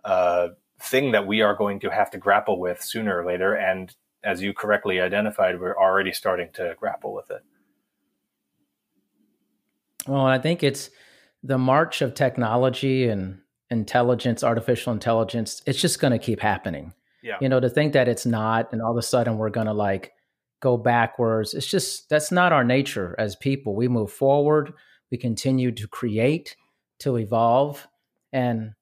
[0.04, 0.48] uh,
[0.80, 3.54] thing that we are going to have to grapple with sooner or later.
[3.54, 3.94] And
[4.24, 7.42] as you correctly identified, we're already starting to grapple with it.
[10.06, 10.90] Well, I think it's
[11.42, 13.40] the march of technology and
[13.70, 15.62] intelligence, artificial intelligence.
[15.66, 16.94] It's just going to keep happening.
[17.22, 17.36] Yeah.
[17.40, 19.72] You know, to think that it's not, and all of a sudden we're going to
[19.72, 20.12] like
[20.60, 21.54] go backwards.
[21.54, 23.74] It's just that's not our nature as people.
[23.74, 24.72] We move forward,
[25.10, 26.56] we continue to create,
[27.00, 27.86] to evolve,
[28.32, 28.72] and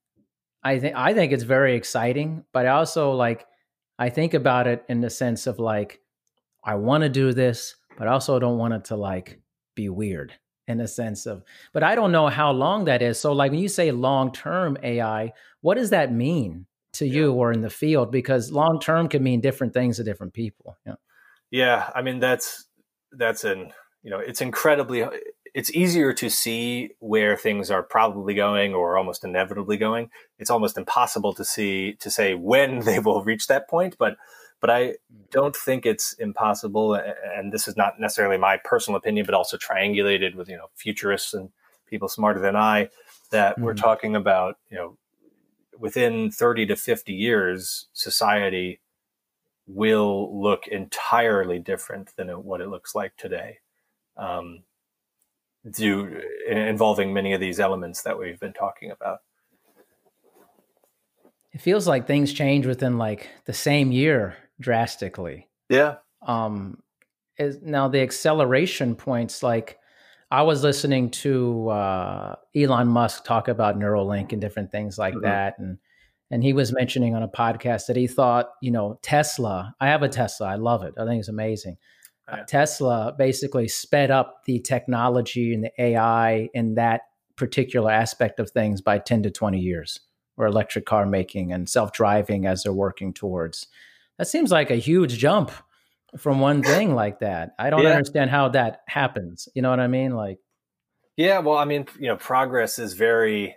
[0.62, 3.47] I think I think it's very exciting, but I also like
[3.99, 6.01] I think about it in the sense of like
[6.64, 9.41] I want to do this, but I also don't want it to like
[9.74, 10.33] be weird
[10.68, 13.20] in a sense of but I don't know how long that is.
[13.20, 16.66] So like when you say long-term AI, what does that mean
[16.97, 20.33] to you or in the field because long term can mean different things to different
[20.33, 20.77] people.
[20.87, 20.95] Yeah.
[21.51, 22.66] Yeah, I mean that's
[23.12, 23.72] that's an
[24.03, 25.05] you know it's incredibly
[25.55, 30.11] it's easier to see where things are probably going or almost inevitably going.
[30.38, 34.16] It's almost impossible to see to say when they will reach that point, but
[34.61, 34.97] but I
[35.30, 36.94] don't think it's impossible.
[36.94, 41.32] And this is not necessarily my personal opinion, but also triangulated with you know futurists
[41.32, 41.51] and
[41.86, 42.90] people smarter than I
[43.30, 43.64] that mm-hmm.
[43.64, 44.97] we're talking about you know
[45.78, 48.80] within 30 to 50 years society
[49.67, 53.59] will look entirely different than what it looks like today.
[54.17, 54.62] Um,
[55.71, 59.19] due involving many of these elements that we've been talking about.
[61.53, 65.49] It feels like things change within like the same year drastically.
[65.69, 65.97] Yeah.
[66.23, 66.83] Um,
[67.39, 69.79] is, now the acceleration points like
[70.31, 75.25] I was listening to uh, Elon Musk talk about Neuralink and different things like mm-hmm.
[75.25, 75.79] that, and
[76.31, 79.74] and he was mentioning on a podcast that he thought, you know, Tesla.
[79.81, 80.49] I have a Tesla.
[80.49, 80.95] I love it.
[80.99, 81.77] I think it's amazing.
[82.29, 87.03] Uh, Tesla basically sped up the technology and the AI in that
[87.37, 90.01] particular aspect of things by 10 to 20 years,
[90.37, 93.68] or electric car making and self driving as they're working towards.
[94.18, 95.53] That seems like a huge jump
[96.16, 97.55] from one thing like that.
[97.59, 97.91] I don't yeah.
[97.91, 99.49] understand how that happens.
[99.55, 100.16] You know what I mean?
[100.16, 100.39] Like,
[101.16, 103.57] yeah, well, I mean, you know, progress is very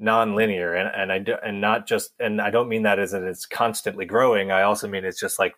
[0.00, 3.26] non-linear and, and I do, and not just and I don't mean that as in
[3.26, 4.50] it's constantly growing.
[4.50, 5.54] I also mean it's just like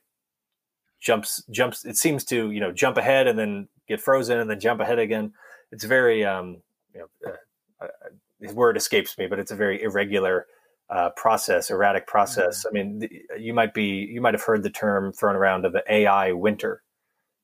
[1.01, 4.61] jumps jumps it seems to, you know, jump ahead and then get frozen and then
[4.61, 5.33] jump ahead again.
[5.71, 6.59] It's very um
[6.93, 7.33] you know
[7.81, 10.47] uh, uh, word escapes me, but it's a very irregular
[10.91, 12.67] uh, process, erratic process.
[12.67, 12.69] Mm-hmm.
[12.69, 15.73] I mean, the, you might be you might have heard the term thrown around of
[15.73, 16.83] the AI winter.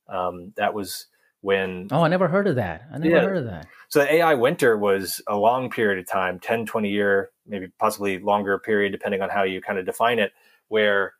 [0.08, 1.06] Um, that was
[1.40, 3.22] when oh i never heard of that i never yeah.
[3.22, 6.88] heard of that so the ai winter was a long period of time 10 20
[6.88, 10.32] year maybe possibly longer period depending on how you kind of define it
[10.68, 11.14] where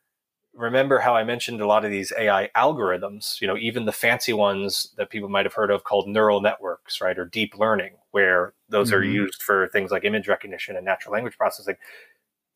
[0.55, 4.33] remember how i mentioned a lot of these ai algorithms you know even the fancy
[4.33, 8.55] ones that people might have heard of called neural networks right or deep learning where
[8.69, 8.99] those mm-hmm.
[8.99, 11.77] are used for things like image recognition and natural language processing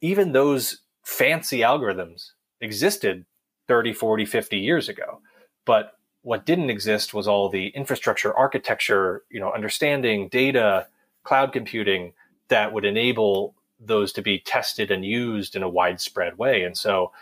[0.00, 3.24] even those fancy algorithms existed
[3.68, 5.20] 30 40 50 years ago
[5.64, 5.92] but
[6.22, 10.88] what didn't exist was all the infrastructure, architecture, you know, understanding, data,
[11.24, 12.12] cloud computing
[12.48, 16.62] that would enable those to be tested and used in a widespread way.
[16.64, 17.12] And so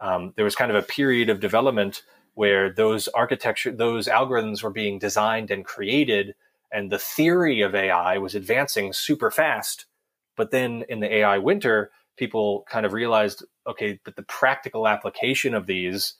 [0.00, 2.02] um, there was kind of a period of development
[2.34, 6.34] where those architecture, those algorithms were being designed and created
[6.72, 9.86] and the theory of AI was advancing super fast.
[10.36, 15.54] But then in the AI winter, people kind of realized, okay, but the practical application
[15.54, 16.14] of these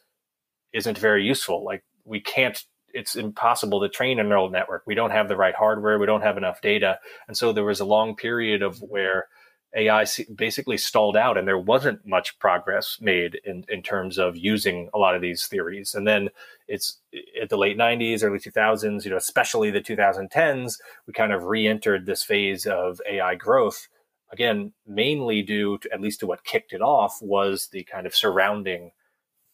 [0.72, 1.64] isn't very useful.
[1.64, 4.82] Like we can't it's impossible to train a neural network.
[4.86, 5.98] We don't have the right hardware.
[5.98, 6.98] We don't have enough data.
[7.28, 9.28] And so there was a long period of where
[9.76, 14.88] AI basically stalled out and there wasn't much progress made in, in terms of using
[14.94, 15.94] a lot of these theories.
[15.94, 16.30] And then
[16.66, 16.98] it's
[17.40, 22.06] at the late 90s, early 2000s, you know, especially the 2010s, we kind of re-entered
[22.06, 23.88] this phase of AI growth.
[24.32, 28.14] Again, mainly due to at least to what kicked it off was the kind of
[28.14, 28.92] surrounding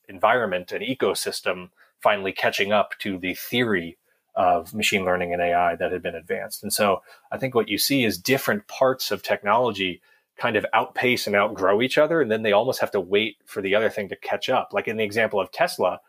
[0.09, 1.71] environment and ecosystem
[2.05, 3.97] finally catching up to the theory
[4.37, 6.63] of machine learning and AI that had been advanced.
[6.63, 7.01] And so
[7.33, 10.03] I think what you see is different parts of technology
[10.37, 12.21] kind of outpace and outgrow each other.
[12.21, 14.71] And then they almost have to wait for the other thing to catch up.
[14.73, 16.01] Like in the example of Tesla,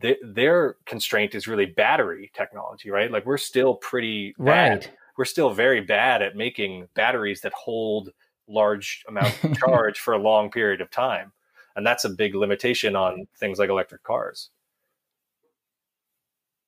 [0.00, 3.10] th- their constraint is really battery technology, right?
[3.10, 4.84] Like we're still pretty bad.
[4.84, 4.92] Right.
[5.18, 8.10] We're still very bad at making batteries that hold
[8.46, 11.32] large amounts of charge for a long period of time.
[11.74, 14.50] And that's a big limitation on things like electric cars.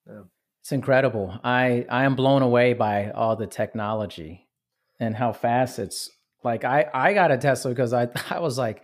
[0.09, 0.23] Yeah.
[0.63, 1.39] It's incredible.
[1.45, 4.49] I I am blown away by all the technology
[5.01, 6.11] and how fast it's
[6.45, 8.83] like I I got a Tesla because I I was like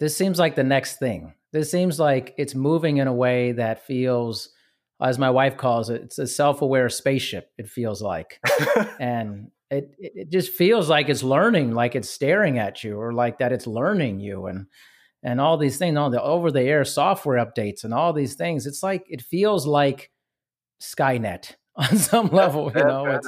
[0.00, 1.34] this seems like the next thing.
[1.52, 4.50] This seems like it's moving in a way that feels
[5.00, 8.40] as my wife calls it, it's a self-aware spaceship it feels like.
[8.98, 13.38] and it it just feels like it's learning, like it's staring at you or like
[13.38, 14.66] that it's learning you and
[15.22, 18.66] and all these things, all the over the air software updates and all these things.
[18.66, 20.10] It's like it feels like
[20.80, 22.72] Skynet on some level.
[22.74, 23.20] You know,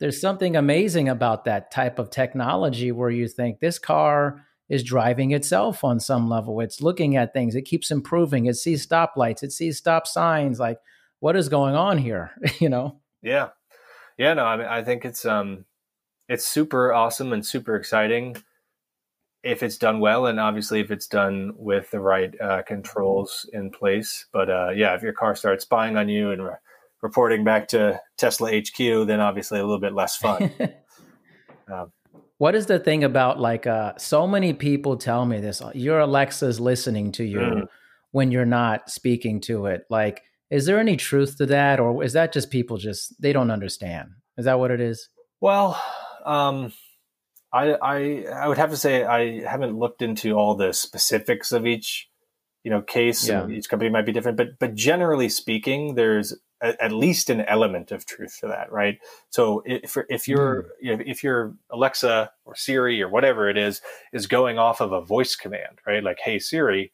[0.00, 5.32] there's something amazing about that type of technology where you think this car is driving
[5.32, 6.60] itself on some level.
[6.60, 10.58] It's looking at things, it keeps improving, it sees stoplights, it sees stop signs.
[10.58, 10.78] Like,
[11.20, 12.32] what is going on here?
[12.58, 13.00] you know?
[13.22, 13.50] Yeah.
[14.18, 15.64] Yeah, no, I mean, I think it's um
[16.28, 18.36] it's super awesome and super exciting
[19.42, 23.70] if it's done well, and obviously if it's done with the right uh, controls in
[23.70, 24.26] place.
[24.32, 26.54] But uh, yeah, if your car starts spying on you and re-
[27.00, 30.52] reporting back to Tesla HQ, then obviously a little bit less fun.
[31.72, 31.92] um,
[32.38, 35.62] what is the thing about like uh, so many people tell me this?
[35.74, 37.68] Your Alexa's listening to you mm.
[38.10, 39.84] when you're not speaking to it.
[39.90, 43.50] Like, is there any truth to that, or is that just people just they don't
[43.50, 44.10] understand?
[44.38, 45.08] Is that what it is?
[45.40, 45.80] Well,
[46.24, 46.72] um,
[47.52, 51.66] I, I I would have to say I haven't looked into all the specifics of
[51.66, 52.08] each
[52.64, 53.28] you know case.
[53.28, 53.48] Yeah.
[53.48, 57.92] each company might be different, but but generally speaking, there's a, at least an element
[57.92, 58.98] of truth to that, right?
[59.30, 61.02] So if if you're mm.
[61.06, 63.82] if your Alexa or Siri or whatever it is
[64.12, 66.02] is going off of a voice command, right?
[66.02, 66.92] Like Hey Siri,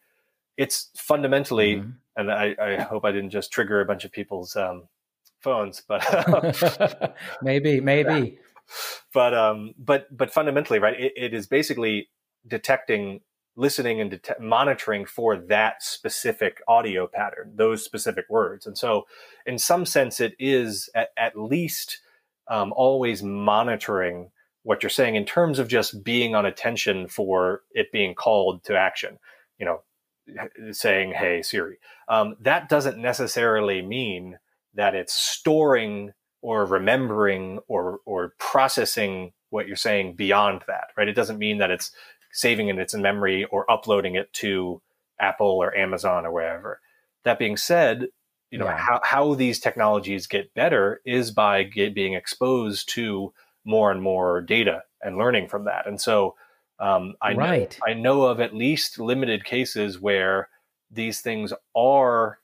[0.57, 1.93] it's fundamentally, mm.
[2.17, 4.89] and I, I hope I didn't just trigger a bunch of people's um,
[5.41, 8.39] phones, but maybe maybe
[9.15, 10.99] but um, but but fundamentally, right?
[10.99, 12.09] It, it is basically
[12.47, 13.21] detecting,
[13.57, 18.67] listening, and monitoring for that specific audio pattern, those specific words.
[18.67, 19.07] And so,
[19.47, 22.01] in some sense, it is at, at least
[22.49, 24.31] um, always monitoring
[24.63, 28.77] what you're saying in terms of just being on attention for it being called to
[28.77, 29.19] action.
[29.59, 34.39] You know, saying, "Hey Siri." Um, that doesn't necessarily mean
[34.75, 36.13] that it's storing
[36.43, 41.09] or remembering or or processing what you're saying beyond that, right?
[41.09, 41.91] It doesn't mean that it's
[42.33, 44.81] saving it in memory or uploading it to
[45.21, 46.81] Apple or Amazon or wherever.
[47.25, 48.09] That being said,
[48.51, 48.79] you know yeah.
[48.79, 53.33] how how these technologies get better is by get, being exposed to
[53.65, 55.87] more and more data and learning from that.
[55.87, 56.35] And so
[56.81, 57.77] um, I right.
[57.79, 60.49] know I know of at least limited cases where
[60.91, 62.39] these things are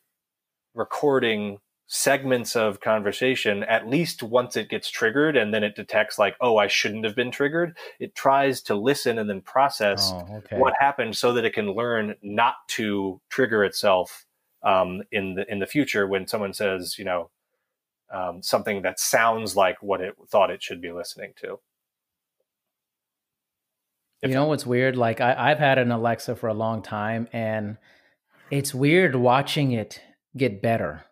[0.75, 6.35] recording segments of conversation at least once it gets triggered and then it detects like
[6.41, 10.57] oh i shouldn't have been triggered it tries to listen and then process oh, okay.
[10.57, 14.25] what happened so that it can learn not to trigger itself
[14.63, 17.31] um, in the in the future when someone says you know
[18.11, 21.59] um, something that sounds like what it thought it should be listening to.
[24.23, 24.97] If you know what's weird?
[24.97, 27.77] Like I, i've had an alexa for a long time and
[28.51, 30.01] it's weird watching it
[30.35, 31.05] get better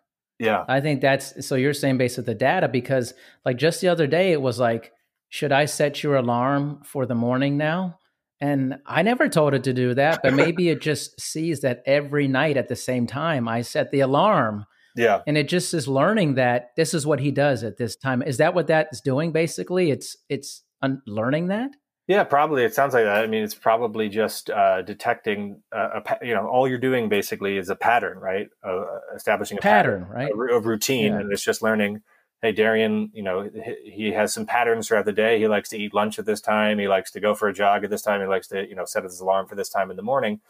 [0.43, 0.65] yeah.
[0.67, 3.13] I think that's so you're saying based on the data because
[3.45, 4.91] like just the other day it was like,
[5.29, 7.99] should I set your alarm for the morning now?
[8.41, 12.27] And I never told it to do that, but maybe it just sees that every
[12.27, 14.65] night at the same time I set the alarm.
[14.95, 15.21] Yeah.
[15.25, 18.21] And it just is learning that this is what he does at this time.
[18.21, 19.91] Is that what that is doing basically?
[19.91, 21.71] It's it's un- learning that?
[22.07, 22.63] Yeah, probably.
[22.63, 23.23] It sounds like that.
[23.23, 27.57] I mean, it's probably just uh, detecting uh, a, you know, all you're doing basically
[27.57, 28.49] is a pattern, right?
[28.61, 28.83] Uh,
[29.15, 30.51] establishing a pattern, pattern right?
[30.51, 31.19] A, a routine, yeah.
[31.19, 32.01] and it's just learning.
[32.43, 33.49] hey, Darian, you know,
[33.85, 35.39] he has some patterns throughout the day.
[35.39, 36.77] He likes to eat lunch at this time.
[36.77, 38.19] He likes to go for a jog at this time.
[38.19, 40.41] He likes to, you know, set his alarm for this time in the morning.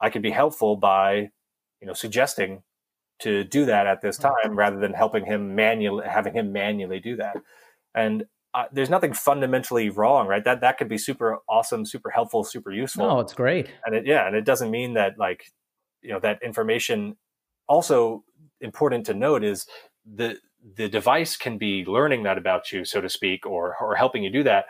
[0.00, 1.30] I could be helpful by,
[1.80, 2.62] you know, suggesting
[3.18, 7.16] to do that at this time rather than helping him manually, having him manually do
[7.16, 7.36] that.
[7.96, 10.44] And uh, there's nothing fundamentally wrong, right?
[10.44, 13.08] That that could be super awesome, super helpful, super useful.
[13.08, 13.68] No, it's great.
[13.84, 15.44] And it, yeah, and it doesn't mean that like,
[16.02, 17.16] you know, that information.
[17.66, 18.24] Also
[18.60, 19.66] important to note is
[20.04, 20.36] the
[20.76, 24.30] the device can be learning that about you, so to speak, or or helping you
[24.30, 24.66] do that.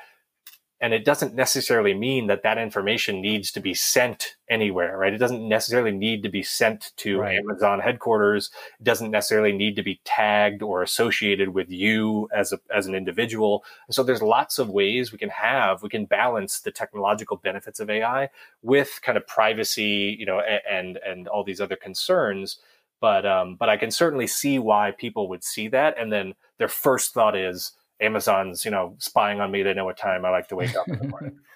[0.85, 5.15] And it doesn't necessarily mean that that information needs to be sent anywhere, right?
[5.15, 7.39] It doesn't necessarily need to be sent to right.
[7.39, 8.51] Amazon headquarters.
[8.79, 12.95] It doesn't necessarily need to be tagged or associated with you as a, as an
[12.95, 13.65] individual.
[13.89, 17.81] And so there's lots of ways we can have, we can balance the technological benefits
[17.81, 18.29] of AI
[18.61, 22.59] with kind of privacy, you know, and, and all these other concerns
[23.01, 26.69] but um, but I can certainly see why people would see that, and then their
[26.69, 29.63] first thought is Amazon's, you know, spying on me.
[29.63, 31.39] They know what time I like to wake up in the morning.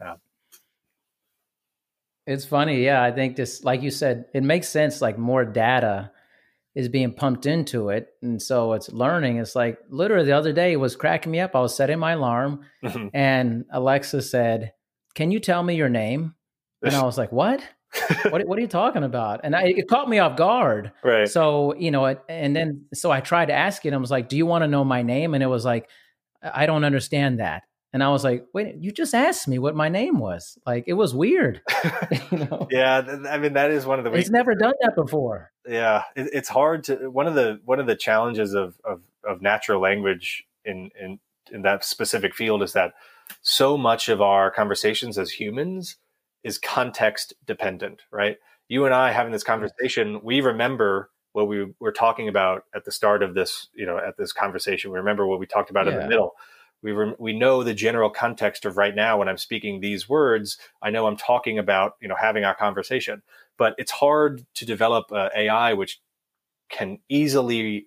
[0.00, 0.16] Yeah.
[2.26, 3.04] It's funny, yeah.
[3.04, 5.00] I think just like you said, it makes sense.
[5.00, 6.10] Like more data
[6.74, 9.36] is being pumped into it, and so it's learning.
[9.36, 11.54] It's like literally the other day it was cracking me up.
[11.54, 12.64] I was setting my alarm,
[13.14, 14.72] and Alexa said,
[15.14, 16.34] "Can you tell me your name?"
[16.82, 17.62] And I was like, "What?"
[18.30, 19.40] What, what are you talking about?
[19.44, 20.92] And I, it caught me off guard.
[21.02, 21.28] Right.
[21.28, 23.92] So, you know, and then, so I tried to ask it.
[23.92, 25.34] I was like, do you want to know my name?
[25.34, 25.88] And it was like,
[26.42, 27.62] I don't understand that.
[27.92, 30.58] And I was like, wait, you just asked me what my name was.
[30.64, 31.60] Like, it was weird.
[32.30, 32.66] you know?
[32.70, 33.18] Yeah.
[33.28, 35.52] I mean, that is one of the, it's never done that before.
[35.68, 36.04] Yeah.
[36.16, 39.80] It, it's hard to, one of the, one of the challenges of, of, of natural
[39.80, 41.18] language in, in,
[41.50, 42.94] in that specific field is that
[43.42, 45.96] so much of our conversations as humans
[46.44, 48.36] is context dependent, right?
[48.68, 52.92] You and I having this conversation, we remember what we were talking about at the
[52.92, 54.90] start of this, you know, at this conversation.
[54.90, 55.94] We remember what we talked about yeah.
[55.94, 56.34] in the middle.
[56.82, 60.58] We re- we know the general context of right now when I'm speaking these words.
[60.82, 63.22] I know I'm talking about, you know, having our conversation.
[63.56, 66.00] But it's hard to develop uh, AI which
[66.68, 67.86] can easily,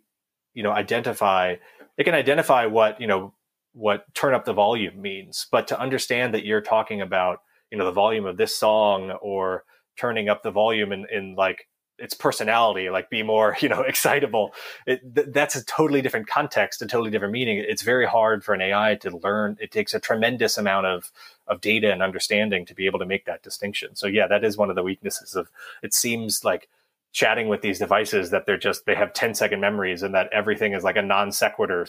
[0.53, 1.55] you know, identify.
[1.97, 3.33] It can identify what you know
[3.73, 7.39] what turn up the volume means, but to understand that you're talking about
[7.75, 9.65] you know the volume of this song or
[9.97, 11.67] turning up the volume in, in like
[11.97, 14.53] its personality like be more you know excitable.
[14.87, 17.63] It, th- that's a totally different context a totally different meaning.
[17.67, 19.57] It's very hard for an ai to learn.
[19.59, 21.11] It takes a tremendous amount of
[21.47, 23.93] of data and understanding to be able to make that distinction.
[23.95, 25.49] So yeah that is one of the weaknesses of
[25.83, 26.69] it seems like
[27.11, 30.73] chatting with these devices that they're just they have 10 second memories and that everything
[30.73, 31.85] is like a non sequitur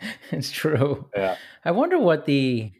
[0.30, 1.08] it's true.
[1.16, 1.36] Yeah.
[1.64, 2.72] I wonder what the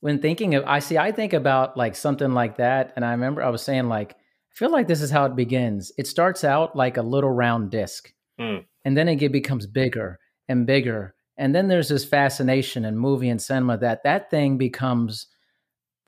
[0.00, 3.42] when thinking of I see I think about like something like that and I remember
[3.42, 5.92] I was saying like I feel like this is how it begins.
[5.96, 8.12] It starts out like a little round disc.
[8.40, 8.64] Mm.
[8.84, 11.14] And then it becomes bigger and bigger.
[11.36, 15.26] And then there's this fascination in movie and cinema that that thing becomes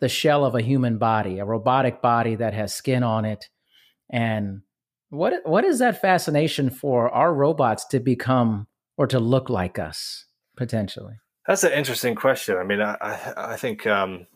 [0.01, 3.49] the shell of a human body, a robotic body that has skin on it.
[4.11, 4.62] And
[5.11, 8.66] what what is that fascination for our robots to become
[8.97, 10.26] or to look like us
[10.57, 11.14] potentially?
[11.47, 12.57] That's an interesting question.
[12.57, 14.26] I mean, I, I think um,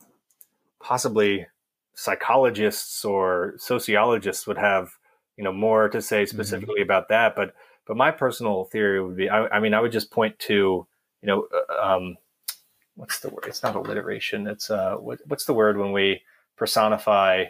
[0.82, 1.46] possibly
[1.94, 4.90] psychologists or sociologists would have,
[5.36, 6.34] you know, more to say mm-hmm.
[6.34, 6.90] specifically mm-hmm.
[6.90, 7.36] about that.
[7.36, 7.54] But
[7.86, 10.86] but my personal theory would be, I, I mean, I would just point to,
[11.22, 12.16] you know, uh, um,
[12.96, 13.44] what's the word?
[13.46, 14.48] It's not alliteration.
[14.48, 16.22] It's uh, what, what's the word when we
[16.56, 17.44] personify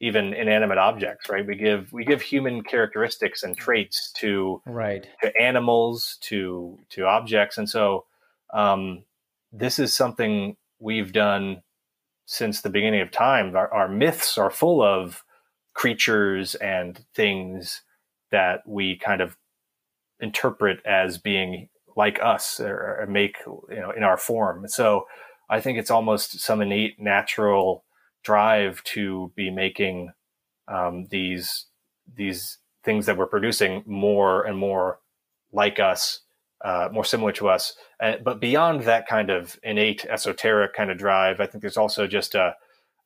[0.00, 1.46] even inanimate objects, right?
[1.46, 7.58] We give we give human characteristics and traits to right to animals, to to objects,
[7.58, 8.04] and so
[8.52, 9.04] um,
[9.52, 11.62] this is something we've done
[12.26, 13.56] since the beginning of time.
[13.56, 15.24] Our, our, myths are full of
[15.74, 17.82] creatures and things
[18.30, 19.36] that we kind of
[20.20, 24.68] interpret as being like us or, or make you know in our form.
[24.68, 25.06] So
[25.48, 27.84] I think it's almost some innate natural
[28.22, 30.12] drive to be making
[30.68, 31.66] um, these
[32.14, 35.00] these things that we're producing more and more
[35.52, 36.20] like us
[36.64, 37.74] uh, more similar to us.
[38.00, 42.34] But beyond that kind of innate esoteric kind of drive, I think there's also just
[42.34, 42.54] a,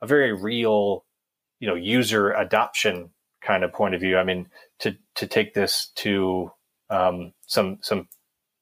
[0.00, 1.04] a very real,
[1.60, 3.10] you know, user adoption
[3.42, 4.16] kind of point of view.
[4.16, 4.48] I mean,
[4.80, 6.50] to to take this to
[6.90, 8.08] um, some some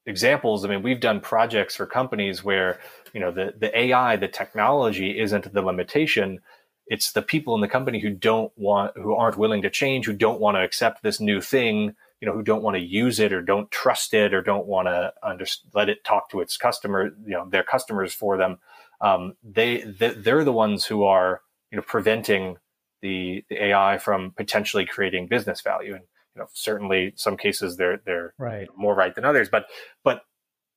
[0.06, 0.64] examples.
[0.64, 2.80] I mean, we've done projects for companies where
[3.12, 6.40] you know the the AI, the technology isn't the limitation.
[6.86, 10.12] It's the people in the company who don't want, who aren't willing to change, who
[10.12, 13.32] don't want to accept this new thing you know who don't want to use it
[13.32, 17.10] or don't trust it or don't want to under, let it talk to its customer
[17.24, 18.58] you know their customers for them
[19.00, 22.56] um, they, they they're the ones who are you know preventing
[23.02, 26.04] the the AI from potentially creating business value and
[26.34, 28.68] you know, certainly some cases they're they're right.
[28.76, 29.48] more right than others.
[29.48, 29.66] But
[30.04, 30.22] but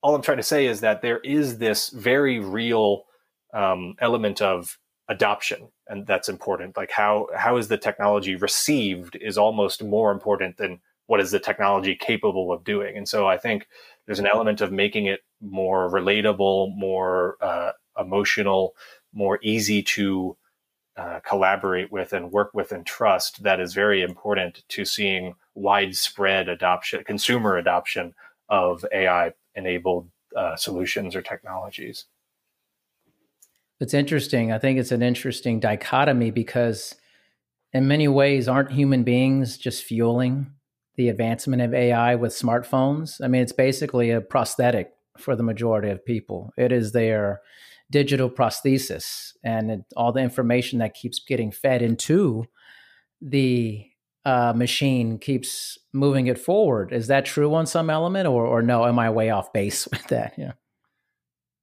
[0.01, 3.03] all I'm trying to say is that there is this very real
[3.53, 4.77] um, element of
[5.07, 6.75] adoption, and that's important.
[6.75, 11.39] Like how how is the technology received is almost more important than what is the
[11.39, 12.97] technology capable of doing.
[12.97, 13.67] And so I think
[14.05, 18.75] there's an element of making it more relatable, more uh, emotional,
[19.13, 20.37] more easy to
[20.95, 26.47] uh, collaborate with and work with and trust that is very important to seeing widespread
[26.47, 28.13] adoption, consumer adoption
[28.49, 32.05] of AI enabled uh, solutions or technologies.
[33.79, 34.51] It's interesting.
[34.51, 36.95] I think it's an interesting dichotomy because,
[37.73, 40.51] in many ways, aren't human beings just fueling
[40.95, 43.21] the advancement of AI with smartphones?
[43.23, 46.51] I mean, it's basically a prosthetic for the majority of people.
[46.57, 47.41] It is their
[47.91, 52.45] digital prosthesis and it, all the information that keeps getting fed into
[53.21, 53.85] the
[54.25, 56.93] uh, machine keeps moving it forward.
[56.93, 58.85] Is that true on some element, or or no?
[58.85, 60.33] Am I way off base with that?
[60.37, 60.53] Yeah.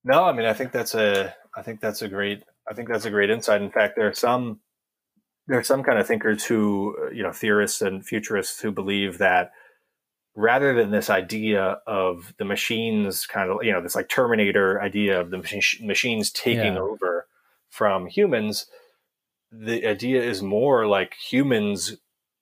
[0.04, 3.04] No, I mean, I think that's a, I think that's a great, I think that's
[3.04, 3.60] a great insight.
[3.60, 4.60] In fact, there are some,
[5.50, 9.50] there are some kind of thinkers who, you know, theorists and futurists who believe that
[10.36, 15.20] rather than this idea of the machines kind of you know this like terminator idea
[15.20, 16.78] of the mach- machines taking yeah.
[16.78, 17.26] over
[17.68, 18.66] from humans
[19.50, 21.96] the idea is more like humans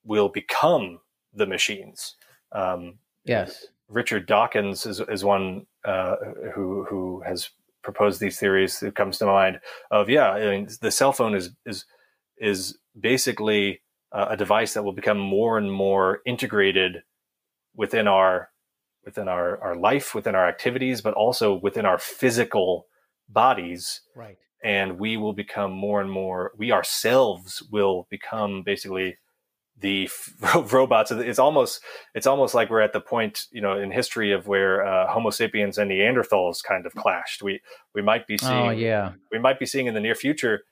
[0.05, 0.99] will become
[1.33, 2.15] the machines
[2.51, 6.15] um, yes richard dawkins is, is one uh,
[6.53, 7.49] who who has
[7.81, 11.49] proposed these theories that comes to mind of yeah I mean, the cell phone is
[11.65, 11.85] is
[12.39, 13.81] is basically
[14.11, 17.03] uh, a device that will become more and more integrated
[17.75, 18.49] within our
[19.05, 22.85] within our, our life, within our activities, but also within our physical
[23.27, 24.01] bodies.
[24.15, 24.37] Right.
[24.63, 29.17] And we will become more and more, we ourselves will become basically
[29.79, 30.09] the
[30.71, 31.11] robots.
[31.11, 31.81] It's almost,
[32.13, 35.29] it's almost like we're at the point, you know, in history of where uh, Homo
[35.29, 37.41] sapiens and Neanderthals kind of clashed.
[37.41, 37.61] We,
[37.95, 40.63] we might be oh, seeing, oh, yeah, we might be seeing in the near future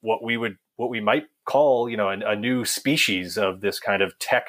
[0.00, 3.78] what we would, what we might call, you know, a, a new species of this
[3.78, 4.48] kind of tech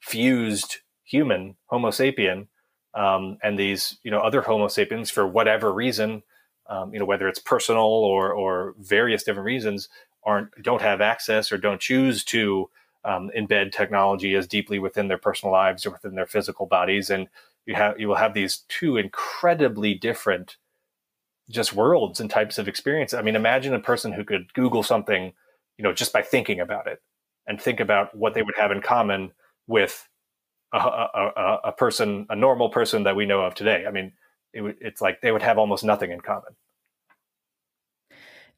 [0.00, 2.48] fused human, Homo sapien,
[2.94, 6.24] um, and these you know other Homo sapiens for whatever reason,
[6.68, 9.88] um, you know whether it's personal or or various different reasons,
[10.24, 12.68] aren't don't have access or don't choose to
[13.04, 17.28] um, embed technology as deeply within their personal lives or within their physical bodies, and
[17.66, 20.56] you have you will have these two incredibly different
[21.48, 23.14] just worlds and types of experience.
[23.14, 25.32] I mean, imagine a person who could Google something,
[25.78, 27.00] you know, just by thinking about it
[27.46, 29.32] and think about what they would have in common
[29.66, 30.06] with
[30.72, 33.84] a, a, a, person, a normal person that we know of today.
[33.86, 34.12] I mean,
[34.52, 36.56] it, it's like they would have almost nothing in common.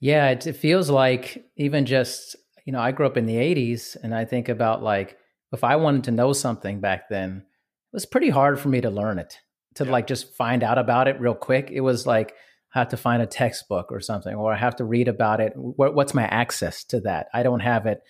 [0.00, 3.96] Yeah, it, it feels like even just you know, I grew up in the '80s,
[4.02, 5.18] and I think about like
[5.52, 8.90] if I wanted to know something back then, it was pretty hard for me to
[8.90, 9.38] learn it,
[9.74, 9.90] to yeah.
[9.90, 11.70] like just find out about it real quick.
[11.70, 12.34] It was like
[12.72, 15.52] have to find a textbook or something, or I have to read about it.
[15.56, 17.28] What, what's my access to that?
[17.34, 18.02] I don't have it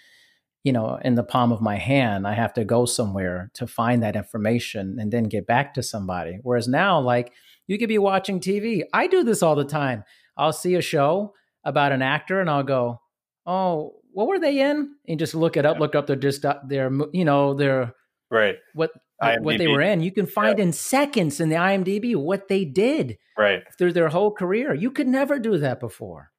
[0.63, 2.27] you know in the palm of my hand.
[2.27, 6.39] I have to go somewhere to find that information and then get back to somebody.
[6.43, 7.33] Whereas now like
[7.67, 10.05] you could be watching tv i do this all the time.
[10.37, 11.35] I'll see a show
[11.65, 13.01] about an actor and i'll go
[13.47, 14.97] oh what were they in?
[15.07, 17.95] And just look it up look up their just their you know their
[18.31, 18.57] right.
[18.75, 18.91] what
[19.23, 19.43] IMDb.
[19.43, 20.65] what they were in you can find yeah.
[20.65, 25.09] in seconds in the imdb what they did right through their whole career you could
[25.09, 26.31] never do that before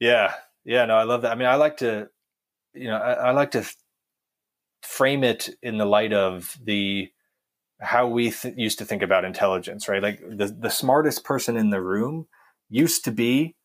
[0.00, 2.08] yeah yeah no i love that i mean i like to
[2.76, 3.64] you know, I, I like to
[4.82, 7.08] frame it in the light of the
[7.80, 10.02] how we th- used to think about intelligence, right?
[10.02, 12.26] Like the the smartest person in the room
[12.68, 13.56] used to be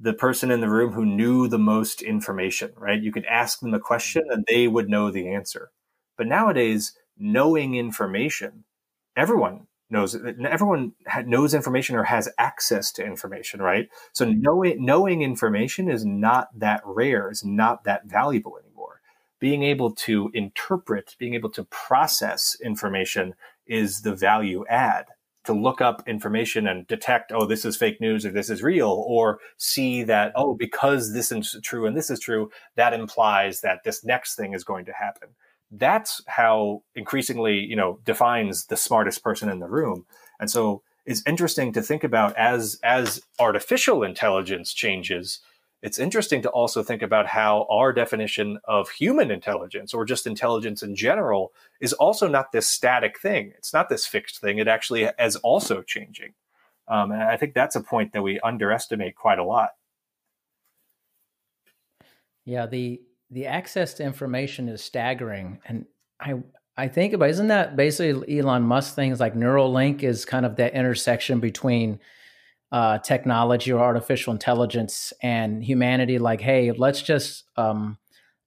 [0.00, 3.02] the person in the room who knew the most information, right?
[3.02, 3.84] You could ask them a mm-hmm.
[3.84, 5.70] question and they would know the answer.
[6.16, 8.64] But nowadays, knowing information,
[9.16, 10.92] everyone knows everyone
[11.26, 13.88] knows information or has access to information right?
[14.12, 14.40] So mm-hmm.
[14.40, 19.00] knowing knowing information is not that rare is not that valuable anymore.
[19.40, 23.34] Being able to interpret being able to process information
[23.66, 25.06] is the value add.
[25.44, 29.04] To look up information and detect oh this is fake news or this is real
[29.08, 33.80] or see that oh because this is true and this is true that implies that
[33.82, 35.30] this next thing is going to happen
[35.70, 40.06] that's how increasingly you know defines the smartest person in the room.
[40.38, 45.40] And so it's interesting to think about as as artificial intelligence changes
[45.82, 50.82] it's interesting to also think about how our definition of human intelligence or just intelligence
[50.82, 53.52] in general is also not this static thing.
[53.56, 54.58] It's not this fixed thing.
[54.58, 56.34] It actually is also changing.
[56.86, 59.70] Um, and i think that's a point that we underestimate quite a lot.
[62.44, 63.00] Yeah the
[63.30, 65.86] the access to information is staggering and
[66.20, 66.34] i
[66.76, 70.72] I think about isn't that basically Elon Musk things like Neuralink is kind of that
[70.72, 72.00] intersection between
[72.72, 76.18] uh, technology or artificial intelligence and humanity.
[76.18, 77.98] Like, hey, let's just um,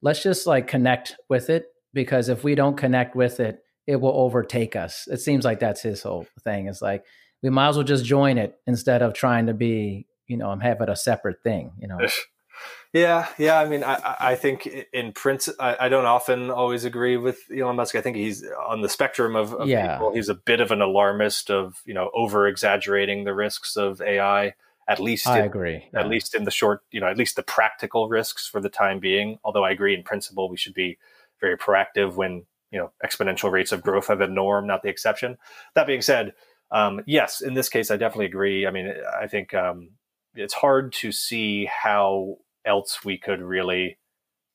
[0.02, 4.14] let's just like connect with it because if we don't connect with it, it will
[4.14, 5.08] overtake us.
[5.08, 6.68] It seems like that's his whole thing.
[6.68, 7.04] It's like
[7.42, 10.82] we might as well just join it instead of trying to be, you know, have
[10.82, 11.74] it a separate thing.
[11.80, 12.00] You know.
[12.94, 13.60] Yeah, yeah.
[13.60, 17.76] I mean, I, I think in principle, I, I, don't often always agree with Elon
[17.76, 17.96] Musk.
[17.96, 19.94] I think he's on the spectrum of, of yeah.
[19.94, 20.14] people.
[20.14, 24.54] He's a bit of an alarmist of you know over exaggerating the risks of AI.
[24.88, 25.90] At least, I in, agree.
[25.96, 29.00] At least in the short, you know, at least the practical risks for the time
[29.00, 29.40] being.
[29.44, 31.00] Although I agree in principle, we should be
[31.42, 35.38] very proactive when you know exponential rates of growth are the norm, not the exception.
[35.74, 36.34] That being said,
[36.70, 38.68] um, yes, in this case, I definitely agree.
[38.68, 39.90] I mean, I think um,
[40.36, 43.98] it's hard to see how else we could really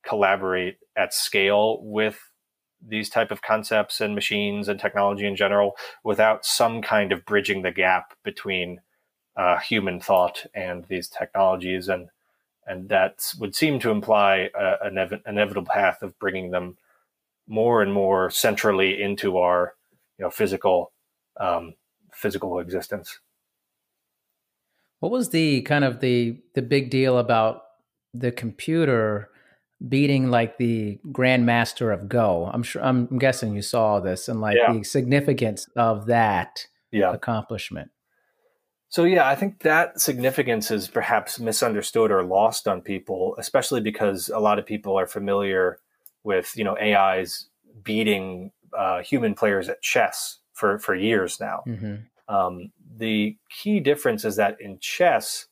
[0.06, 2.30] collaborate at scale with
[2.86, 7.62] these type of concepts and machines and technology in general without some kind of bridging
[7.62, 8.80] the gap between
[9.36, 11.88] uh, human thought and these technologies.
[11.88, 12.08] And
[12.66, 14.50] and that would seem to imply
[14.82, 16.76] an ev- inevitable path of bringing them
[17.46, 19.74] more and more centrally into our
[20.18, 20.92] you know physical
[21.40, 21.74] um,
[22.12, 23.20] physical existence.
[25.00, 27.62] What was the kind of the the big deal about
[28.14, 29.30] the computer
[29.86, 32.50] beating like the grandmaster of Go.
[32.52, 34.72] I'm sure I'm guessing you saw this and like yeah.
[34.72, 37.12] the significance of that yeah.
[37.12, 37.90] accomplishment.
[38.88, 44.30] So yeah, I think that significance is perhaps misunderstood or lost on people, especially because
[44.30, 45.78] a lot of people are familiar
[46.24, 47.48] with you know AIs
[47.82, 51.62] beating uh, human players at chess for for years now.
[51.66, 52.34] Mm-hmm.
[52.34, 55.46] Um, the key difference is that in chess,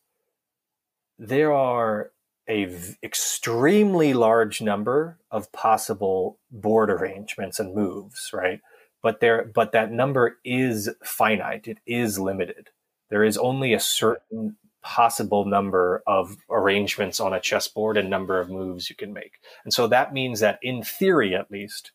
[1.19, 2.11] there are
[2.49, 8.61] a v- extremely large number of possible board arrangements and moves, right?
[9.03, 11.69] But there, but that number is finite.
[11.69, 12.71] It is limited.
[13.11, 18.51] There is only a certain possible number of arrangements on a chessboard and number of
[18.51, 19.33] moves you can make.
[19.65, 21.91] And so that means that in theory, at least,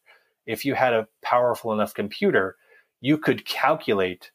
[0.46, 2.58] if you had a powerful enough computer,
[3.00, 4.32] you could calculate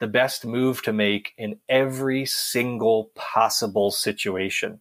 [0.00, 4.80] the best move to make in every single possible situation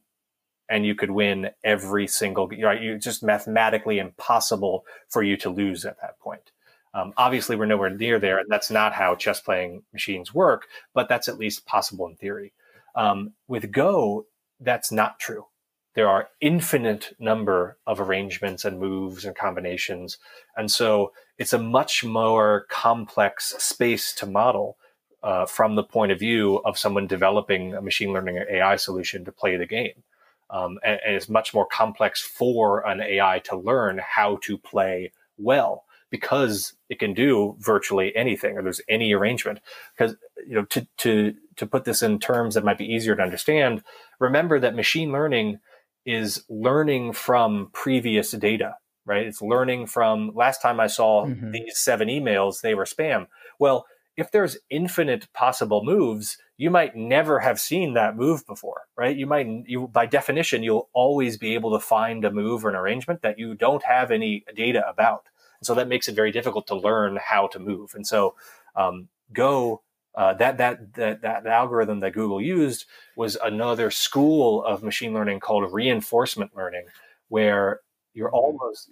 [0.70, 2.82] and you could win every single right?
[2.82, 6.52] You just mathematically impossible for you to lose at that point.
[6.94, 11.10] Um, obviously we're nowhere near there and that's not how chess playing machines work but
[11.10, 12.54] that's at least possible in theory.
[12.96, 14.26] Um, with go
[14.60, 15.46] that's not true.
[15.94, 20.18] There are infinite number of arrangements and moves and combinations
[20.56, 24.78] and so it's a much more complex space to model
[25.24, 29.26] uh, from the point of view of someone developing a machine learning or ai solution
[29.26, 30.04] to play the game
[30.50, 35.12] um, and, and it's much more complex for an AI to learn how to play
[35.38, 39.60] well because it can do virtually anything or there's any arrangement.
[39.96, 43.24] Because you know, to to to put this in terms that might be easier to
[43.24, 43.84] understand,
[44.20, 45.60] remember that machine learning
[46.06, 48.76] is learning from previous data,
[49.06, 49.26] right?
[49.26, 51.52] It's learning from last time I saw mm-hmm.
[51.52, 53.28] these seven emails, they were spam.
[53.60, 53.86] Well,
[54.18, 59.16] if there's infinite possible moves, you might never have seen that move before, right?
[59.16, 62.76] You might, you by definition, you'll always be able to find a move or an
[62.76, 65.26] arrangement that you don't have any data about.
[65.60, 67.94] And so that makes it very difficult to learn how to move.
[67.96, 68.36] And so,
[68.76, 69.82] um, Go,
[70.16, 72.86] uh, that, that, that, that algorithm that Google used
[73.18, 76.86] was another school of machine learning called reinforcement learning,
[77.28, 77.82] where
[78.14, 78.90] you're almost,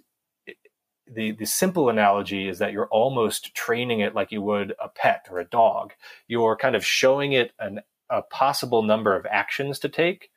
[1.12, 5.26] the the simple analogy is that you're almost training it like you would a pet
[5.30, 5.92] or a dog.
[6.26, 7.80] You're kind of showing it an,
[8.10, 10.30] a possible number of actions to take,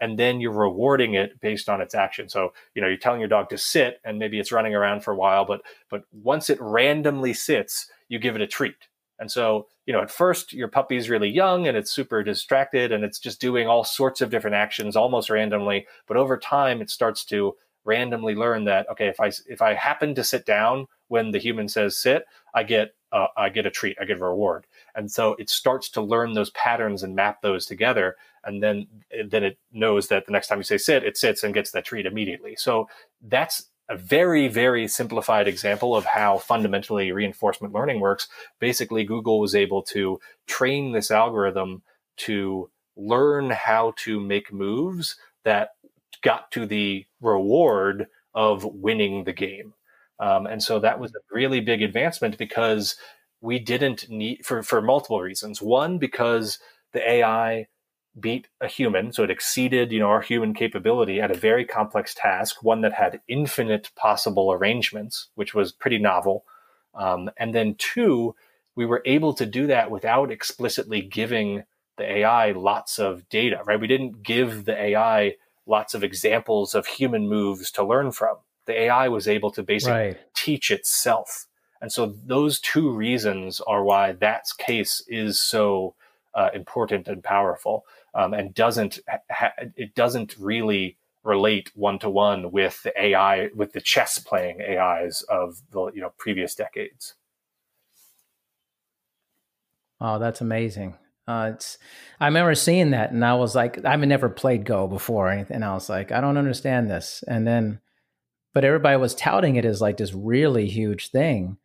[0.00, 2.28] and then you're rewarding it based on its action.
[2.28, 5.12] So you know you're telling your dog to sit, and maybe it's running around for
[5.12, 8.88] a while, but but once it randomly sits, you give it a treat.
[9.18, 13.02] And so you know at first your puppy's really young and it's super distracted and
[13.02, 17.24] it's just doing all sorts of different actions almost randomly, but over time it starts
[17.26, 17.54] to
[17.86, 21.68] randomly learn that okay if i if i happen to sit down when the human
[21.68, 22.24] says sit
[22.54, 24.66] i get uh, i get a treat i get a reward.
[24.94, 28.86] And so it starts to learn those patterns and map those together and then
[29.28, 31.84] then it knows that the next time you say sit it sits and gets that
[31.84, 32.56] treat immediately.
[32.56, 32.88] So
[33.22, 38.28] that's a very very simplified example of how fundamentally reinforcement learning works.
[38.58, 41.82] Basically google was able to train this algorithm
[42.18, 45.75] to learn how to make moves that
[46.26, 49.74] got to the reward of winning the game.
[50.18, 52.96] Um, and so that was a really big advancement because
[53.40, 55.62] we didn't need for, for multiple reasons.
[55.62, 56.58] One, because
[56.92, 57.68] the AI
[58.18, 62.12] beat a human, so it exceeded, you know, our human capability at a very complex
[62.12, 66.44] task, one that had infinite possible arrangements, which was pretty novel.
[66.92, 68.34] Um, and then two,
[68.74, 71.62] we were able to do that without explicitly giving
[71.98, 73.80] the AI lots of data, right?
[73.80, 75.36] We didn't give the AI
[75.66, 78.36] lots of examples of human moves to learn from.
[78.66, 80.18] The AI was able to basically right.
[80.34, 81.46] teach itself.
[81.80, 85.94] And so those two reasons are why that case is so
[86.34, 89.00] uh, important and powerful, um, and doesn't
[89.30, 94.60] ha- it doesn't really relate one to one with the AI with the chess playing
[94.62, 97.14] AIs of the you know previous decades.
[100.00, 100.94] Oh, that's amazing.
[101.28, 101.78] Uh, it's
[102.20, 105.74] I remember seeing that, and I was like, I've never played Go before, and I
[105.74, 107.24] was like, I don't understand this.
[107.26, 107.80] And then,
[108.54, 111.56] but everybody was touting it as like this really huge thing,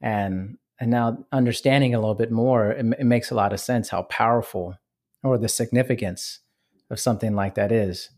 [0.00, 3.88] and and now understanding a little bit more, it, it makes a lot of sense
[3.88, 4.76] how powerful
[5.22, 6.40] or the significance
[6.90, 8.10] of something like that is.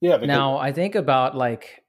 [0.00, 0.16] Yeah.
[0.16, 1.82] Because- now I think about like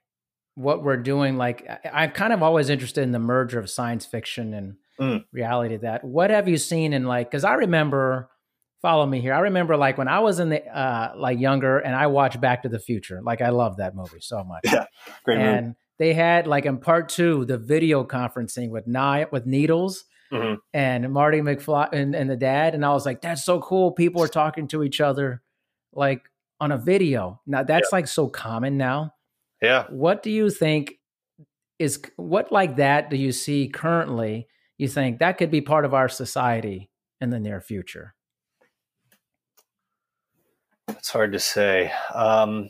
[0.55, 1.37] what we're doing.
[1.37, 5.25] Like I, I'm kind of always interested in the merger of science fiction and mm.
[5.31, 5.77] reality.
[5.77, 7.31] That what have you seen in like?
[7.31, 8.29] Because I remember
[8.81, 9.33] follow me here.
[9.33, 12.63] I remember like when I was in the uh like younger and I watched Back
[12.63, 13.21] to the Future.
[13.23, 14.61] Like I love that movie so much.
[14.65, 14.85] Yeah.
[15.23, 15.77] Great and movie.
[15.99, 20.55] they had like in part two the video conferencing with Nye with Needles mm-hmm.
[20.73, 22.75] and Marty McFly and, and the dad.
[22.75, 23.91] And I was like, that's so cool.
[23.91, 25.41] People are talking to each other
[25.93, 26.23] like
[26.59, 27.41] on a video.
[27.45, 27.97] Now that's yeah.
[27.97, 29.13] like so common now.
[29.61, 29.85] Yeah.
[29.89, 30.95] What do you think
[31.77, 34.47] is what like that do you see currently?
[34.77, 38.15] You think that could be part of our society in the near future?
[40.97, 41.91] It's hard to say.
[42.13, 42.69] Um,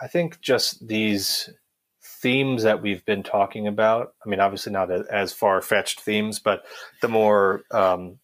[0.00, 1.48] I think just these
[2.22, 4.14] themes that we've been talking about.
[4.24, 6.64] I mean, obviously not as far fetched themes, but
[7.00, 8.18] the more um,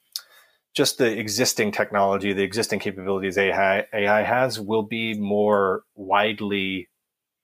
[0.74, 6.88] just the existing technology, the existing capabilities AI, AI has will be more widely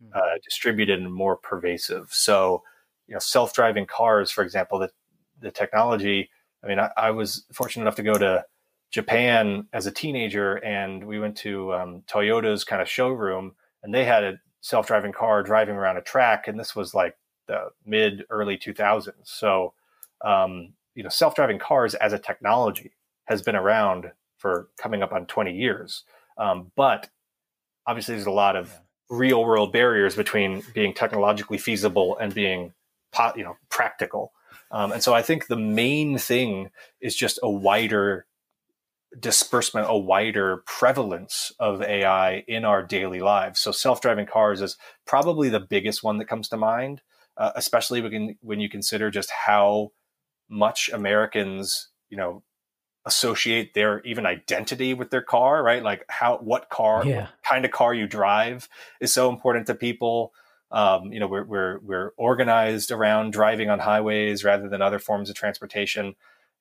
[0.00, 0.10] hmm.
[0.14, 2.08] uh, distributed and more pervasive.
[2.10, 2.62] So,
[3.06, 4.90] you know, self-driving cars, for example, the
[5.40, 6.30] the technology.
[6.62, 8.44] I mean, I, I was fortunate enough to go to
[8.94, 14.04] Japan as a teenager, and we went to um, Toyota's kind of showroom, and they
[14.04, 17.16] had a self-driving car driving around a track, and this was like
[17.48, 19.14] the mid early 2000s.
[19.24, 19.74] So,
[20.24, 22.92] um, you know, self-driving cars as a technology
[23.24, 26.04] has been around for coming up on 20 years,
[26.38, 27.10] um, but
[27.88, 28.78] obviously there's a lot of
[29.10, 32.72] real world barriers between being technologically feasible and being
[33.34, 34.30] you know practical.
[34.70, 36.70] Um, and so i think the main thing
[37.00, 38.26] is just a wider
[39.18, 43.60] disbursement, a wider prevalence of AI in our daily lives.
[43.60, 47.02] So self-driving cars is probably the biggest one that comes to mind,
[47.36, 49.92] uh, especially when, when you consider just how
[50.48, 52.42] much Americans, you know,
[53.06, 55.82] associate their even identity with their car, right?
[55.82, 57.22] Like how, what car, yeah.
[57.22, 58.68] what kind of car you drive
[59.00, 60.32] is so important to people.
[60.70, 65.28] Um, you know, we're, we're, we're organized around driving on highways rather than other forms
[65.28, 66.14] of transportation.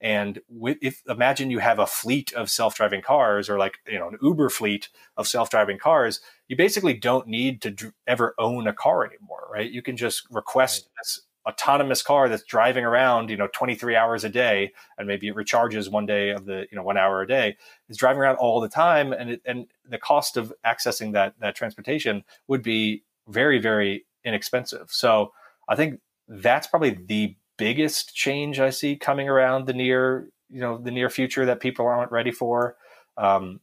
[0.04, 4.18] And if imagine you have a fleet of self-driving cars, or like you know an
[4.22, 9.47] Uber fleet of self-driving cars, you basically don't need to ever own a car anymore,
[9.49, 9.72] right?
[9.72, 10.91] You can just request right.
[11.01, 15.36] this autonomous car that's driving around, you know, 23 hours a day, and maybe it
[15.36, 17.56] recharges one day of the, you know, one hour a day,
[17.88, 21.56] is driving around all the time, and it, and the cost of accessing that that
[21.56, 24.88] transportation would be very very inexpensive.
[24.89, 25.32] So
[25.70, 30.78] I think that's probably the biggest change I see coming around the near, you know,
[30.78, 32.76] the near future that people aren't ready for.
[33.18, 33.59] Um,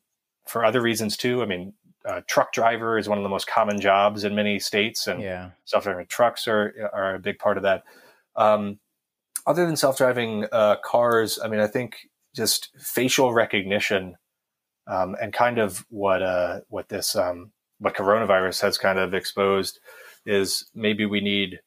[0.46, 1.42] for other reasons too.
[1.42, 1.72] I mean,
[2.04, 5.50] uh, truck driver is one of the most common jobs in many states, and yeah.
[5.64, 7.84] self-driving trucks are are a big part of that.
[8.36, 8.80] Um,
[9.46, 14.16] other than self-driving uh, cars, I mean, I think just facial recognition
[14.86, 19.78] um, and kind of what uh, what this um, what coronavirus has kind of exposed
[20.26, 21.60] is maybe we need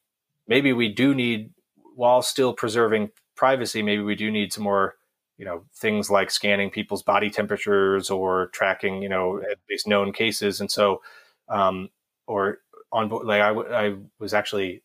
[0.46, 1.50] maybe we do need
[1.94, 4.94] while still preserving privacy, maybe we do need some more,
[5.36, 10.12] you know, things like scanning people's body temperatures or tracking, you know, at least known
[10.12, 10.60] cases.
[10.60, 11.02] And so,
[11.48, 11.88] um,
[12.26, 12.58] or
[12.92, 14.82] on board, like I, I was actually,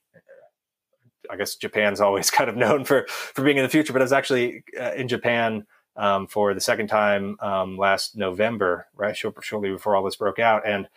[1.30, 4.06] I guess Japan's always kind of known for for being in the future, but I
[4.06, 9.70] was actually uh, in Japan um, for the second time um, last November, right, shortly
[9.70, 10.88] before all this broke out, and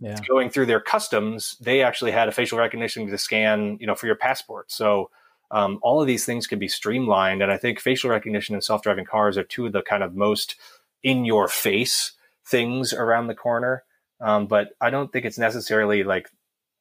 [0.00, 0.18] yeah.
[0.26, 4.06] going through their customs, they actually had a facial recognition to scan, you know, for
[4.06, 4.70] your passport.
[4.72, 5.10] So
[5.52, 7.42] um, all of these things can be streamlined.
[7.42, 10.16] And I think facial recognition and self driving cars are two of the kind of
[10.16, 10.56] most
[11.02, 12.12] in your face
[12.44, 13.84] things around the corner.
[14.20, 16.30] Um, but I don't think it's necessarily like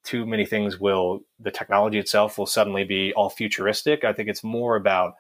[0.04, 4.04] too many things will, the technology itself will suddenly be all futuristic.
[4.04, 5.16] I think it's more about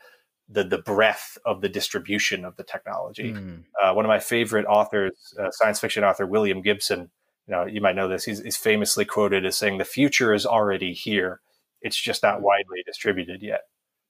[0.47, 3.33] the, the breadth of the distribution of the technology.
[3.33, 3.63] Mm.
[3.81, 7.09] Uh, one of my favorite authors, uh, science fiction author William Gibson,
[7.47, 8.23] you know, you might know this.
[8.23, 11.41] He's, he's famously quoted as saying, "The future is already here."
[11.81, 13.61] It's just not widely distributed yet.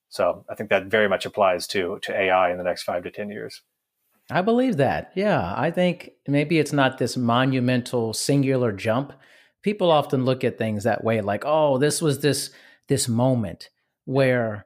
[0.09, 3.11] So I think that very much applies to to AI in the next five to
[3.11, 3.61] ten years.
[4.29, 5.11] I believe that.
[5.15, 9.13] Yeah, I think maybe it's not this monumental singular jump.
[9.61, 12.51] People often look at things that way, like, oh, this was this
[12.87, 13.69] this moment
[14.05, 14.65] where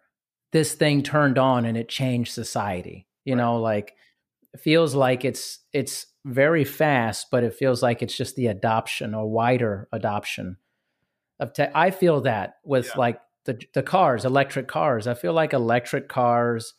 [0.51, 3.08] this thing turned on and it changed society.
[3.24, 3.41] You right.
[3.41, 3.93] know, like
[4.58, 9.30] feels like it's it's very fast, but it feels like it's just the adoption or
[9.30, 10.58] wider adoption
[11.40, 11.72] of tech.
[11.76, 13.00] I feel that with yeah.
[13.00, 15.08] like the the cars, electric cars.
[15.08, 16.74] I feel like electric cars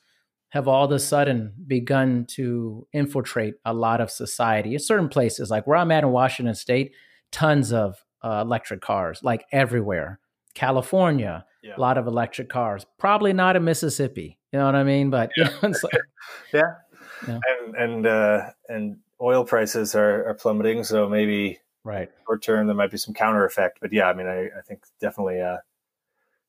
[0.51, 4.75] have all of a sudden begun to infiltrate a lot of society.
[4.75, 6.93] In certain places, like where I'm at in Washington State,
[7.33, 10.21] tons of uh, electric cars, like everywhere.
[10.55, 11.77] California, yeah.
[11.77, 12.87] a lot of electric cars.
[12.99, 14.39] Probably not in Mississippi.
[14.53, 15.11] You know what I mean?
[15.11, 15.95] But yeah, you know, like,
[16.53, 16.75] yeah.
[17.29, 17.39] yeah.
[17.47, 22.77] and and uh, and oil prices are, are plummeting, so maybe right short term there
[22.77, 23.79] might be some counter effect.
[23.81, 25.59] But yeah, I mean, I, I think definitely, uh,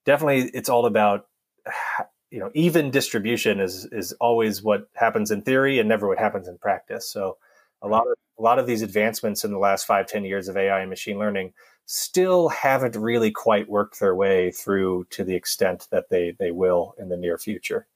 [0.05, 1.27] definitely, it's all about
[2.31, 6.47] you know even distribution is is always what happens in theory and never what happens
[6.47, 7.09] in practice.
[7.09, 7.37] So
[7.81, 10.57] a lot of a lot of these advancements in the last five ten years of
[10.57, 11.53] AI and machine learning
[11.85, 16.95] still haven't really quite worked their way through to the extent that they they will
[16.97, 17.87] in the near future.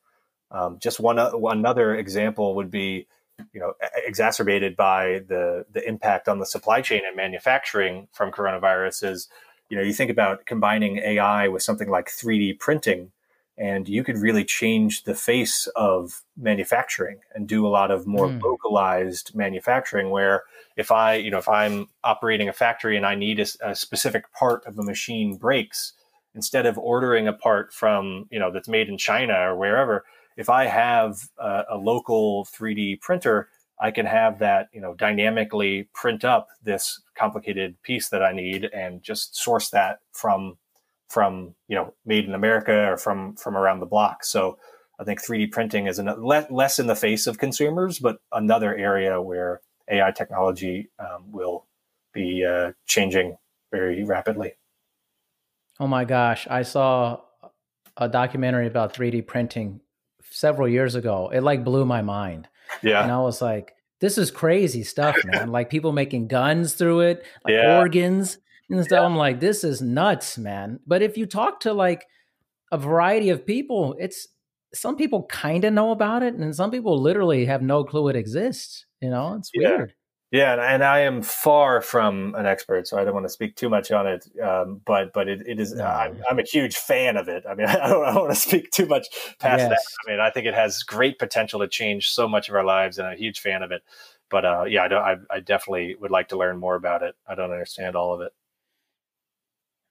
[0.51, 3.07] Um, just one, one another example would be,
[3.53, 3.73] you know,
[4.05, 9.11] exacerbated by the the impact on the supply chain and manufacturing from coronavirus.
[9.11, 9.27] Is
[9.69, 13.11] you know, you think about combining AI with something like 3D printing
[13.57, 18.27] and you could really change the face of manufacturing and do a lot of more
[18.27, 18.41] mm.
[18.41, 20.43] localized manufacturing where
[20.77, 24.31] if i you know if i'm operating a factory and i need a, a, specific
[24.33, 25.93] part of a machine breaks
[26.33, 30.03] instead of ordering a part from you know that's made in china or wherever
[30.38, 35.89] if i have a, a local 3d printer i can have that you know dynamically
[35.93, 40.57] print up this complicated piece that i need and just source that from
[41.11, 44.23] from you know made in America or from from around the block.
[44.23, 44.57] So
[44.99, 49.21] I think 3D printing is an, less in the face of consumers, but another area
[49.21, 51.65] where AI technology um, will
[52.13, 53.36] be uh, changing
[53.71, 54.53] very rapidly.
[55.79, 57.21] Oh my gosh, I saw
[57.97, 59.82] a documentary about 3D printing
[60.32, 61.29] several years ago.
[61.34, 62.47] It like blew my mind.
[62.82, 63.03] Yeah.
[63.03, 65.51] And I was like, this is crazy stuff, man.
[65.51, 67.77] like people making guns through it, like yeah.
[67.77, 68.38] organs
[68.69, 69.01] and stuff.
[69.01, 69.05] Yeah.
[69.05, 70.79] I'm like, this is nuts, man.
[70.88, 72.07] But if you talk to like
[72.71, 74.27] a variety of people, it's
[74.73, 78.15] some people kind of know about it, and some people literally have no clue it
[78.15, 78.86] exists.
[79.01, 79.69] You know, it's yeah.
[79.69, 79.93] weird.
[80.32, 83.67] Yeah, and, I am far from an expert, so I don't want to speak too
[83.67, 84.25] much on it.
[84.41, 85.84] Um, but but it, it is no.
[85.84, 87.43] I'm, I'm, a huge fan of it.
[87.47, 89.07] I mean, I don't, I don't want to speak too much
[89.39, 89.69] past yes.
[89.69, 89.82] that.
[90.07, 92.97] I mean, I think it has great potential to change so much of our lives,
[92.97, 93.82] and I'm a huge fan of it.
[94.29, 97.15] But uh, yeah, I, don't, I, I definitely would like to learn more about it.
[97.27, 98.32] I don't understand all of it.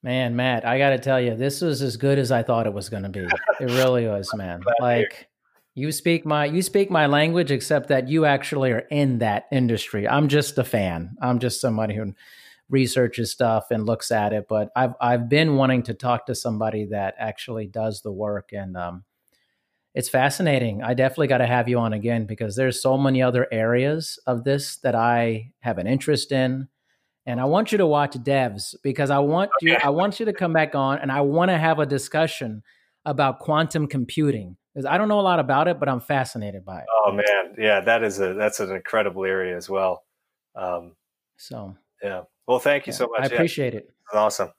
[0.02, 2.72] Man, Matt, I got to tell you, this was as good as I thought it
[2.72, 3.28] was going to be.
[3.60, 4.62] It really was, man.
[4.80, 5.28] like
[5.74, 10.08] you speak my you speak my language, except that you actually are in that industry.
[10.08, 11.16] I'm just a fan.
[11.22, 12.14] I'm just somebody who
[12.68, 14.46] researches stuff and looks at it.
[14.48, 18.76] But I've I've been wanting to talk to somebody that actually does the work, and
[18.76, 19.04] um,
[19.94, 20.82] it's fascinating.
[20.82, 24.44] I definitely got to have you on again because there's so many other areas of
[24.44, 26.68] this that I have an interest in
[27.26, 29.72] and I want you to watch Devs because I want okay.
[29.72, 32.62] you I want you to come back on and I want to have a discussion
[33.04, 36.80] about quantum computing because I don't know a lot about it, but I'm fascinated by
[36.80, 36.86] it.
[37.04, 40.04] Oh man, yeah, that is a that's an incredible area as well.
[40.54, 40.96] Um,
[41.36, 43.22] so yeah, well, thank you yeah, so much.
[43.22, 43.80] I appreciate yeah.
[43.80, 43.90] it.
[44.12, 44.50] Awesome.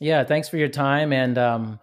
[0.00, 1.80] Yeah, thanks for your time, and um,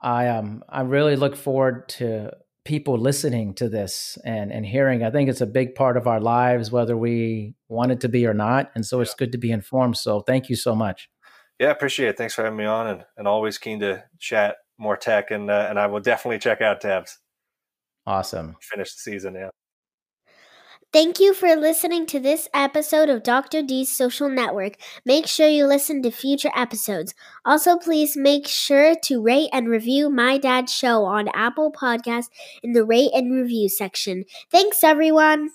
[0.00, 2.32] I um I really look forward to
[2.64, 6.20] people listening to this and and hearing i think it's a big part of our
[6.20, 9.02] lives whether we want it to be or not and so yeah.
[9.02, 11.08] it's good to be informed so thank you so much
[11.58, 14.96] yeah appreciate it thanks for having me on and, and always keen to chat more
[14.96, 17.16] tech and uh, and i will definitely check out Devs
[18.06, 19.50] awesome finish the season yeah
[20.92, 23.62] Thank you for listening to this episode of Dr.
[23.62, 24.74] D's Social Network.
[25.06, 27.14] Make sure you listen to future episodes.
[27.46, 32.28] Also, please make sure to rate and review My Dad's Show on Apple Podcasts
[32.62, 34.26] in the rate and review section.
[34.50, 35.48] Thanks, everyone.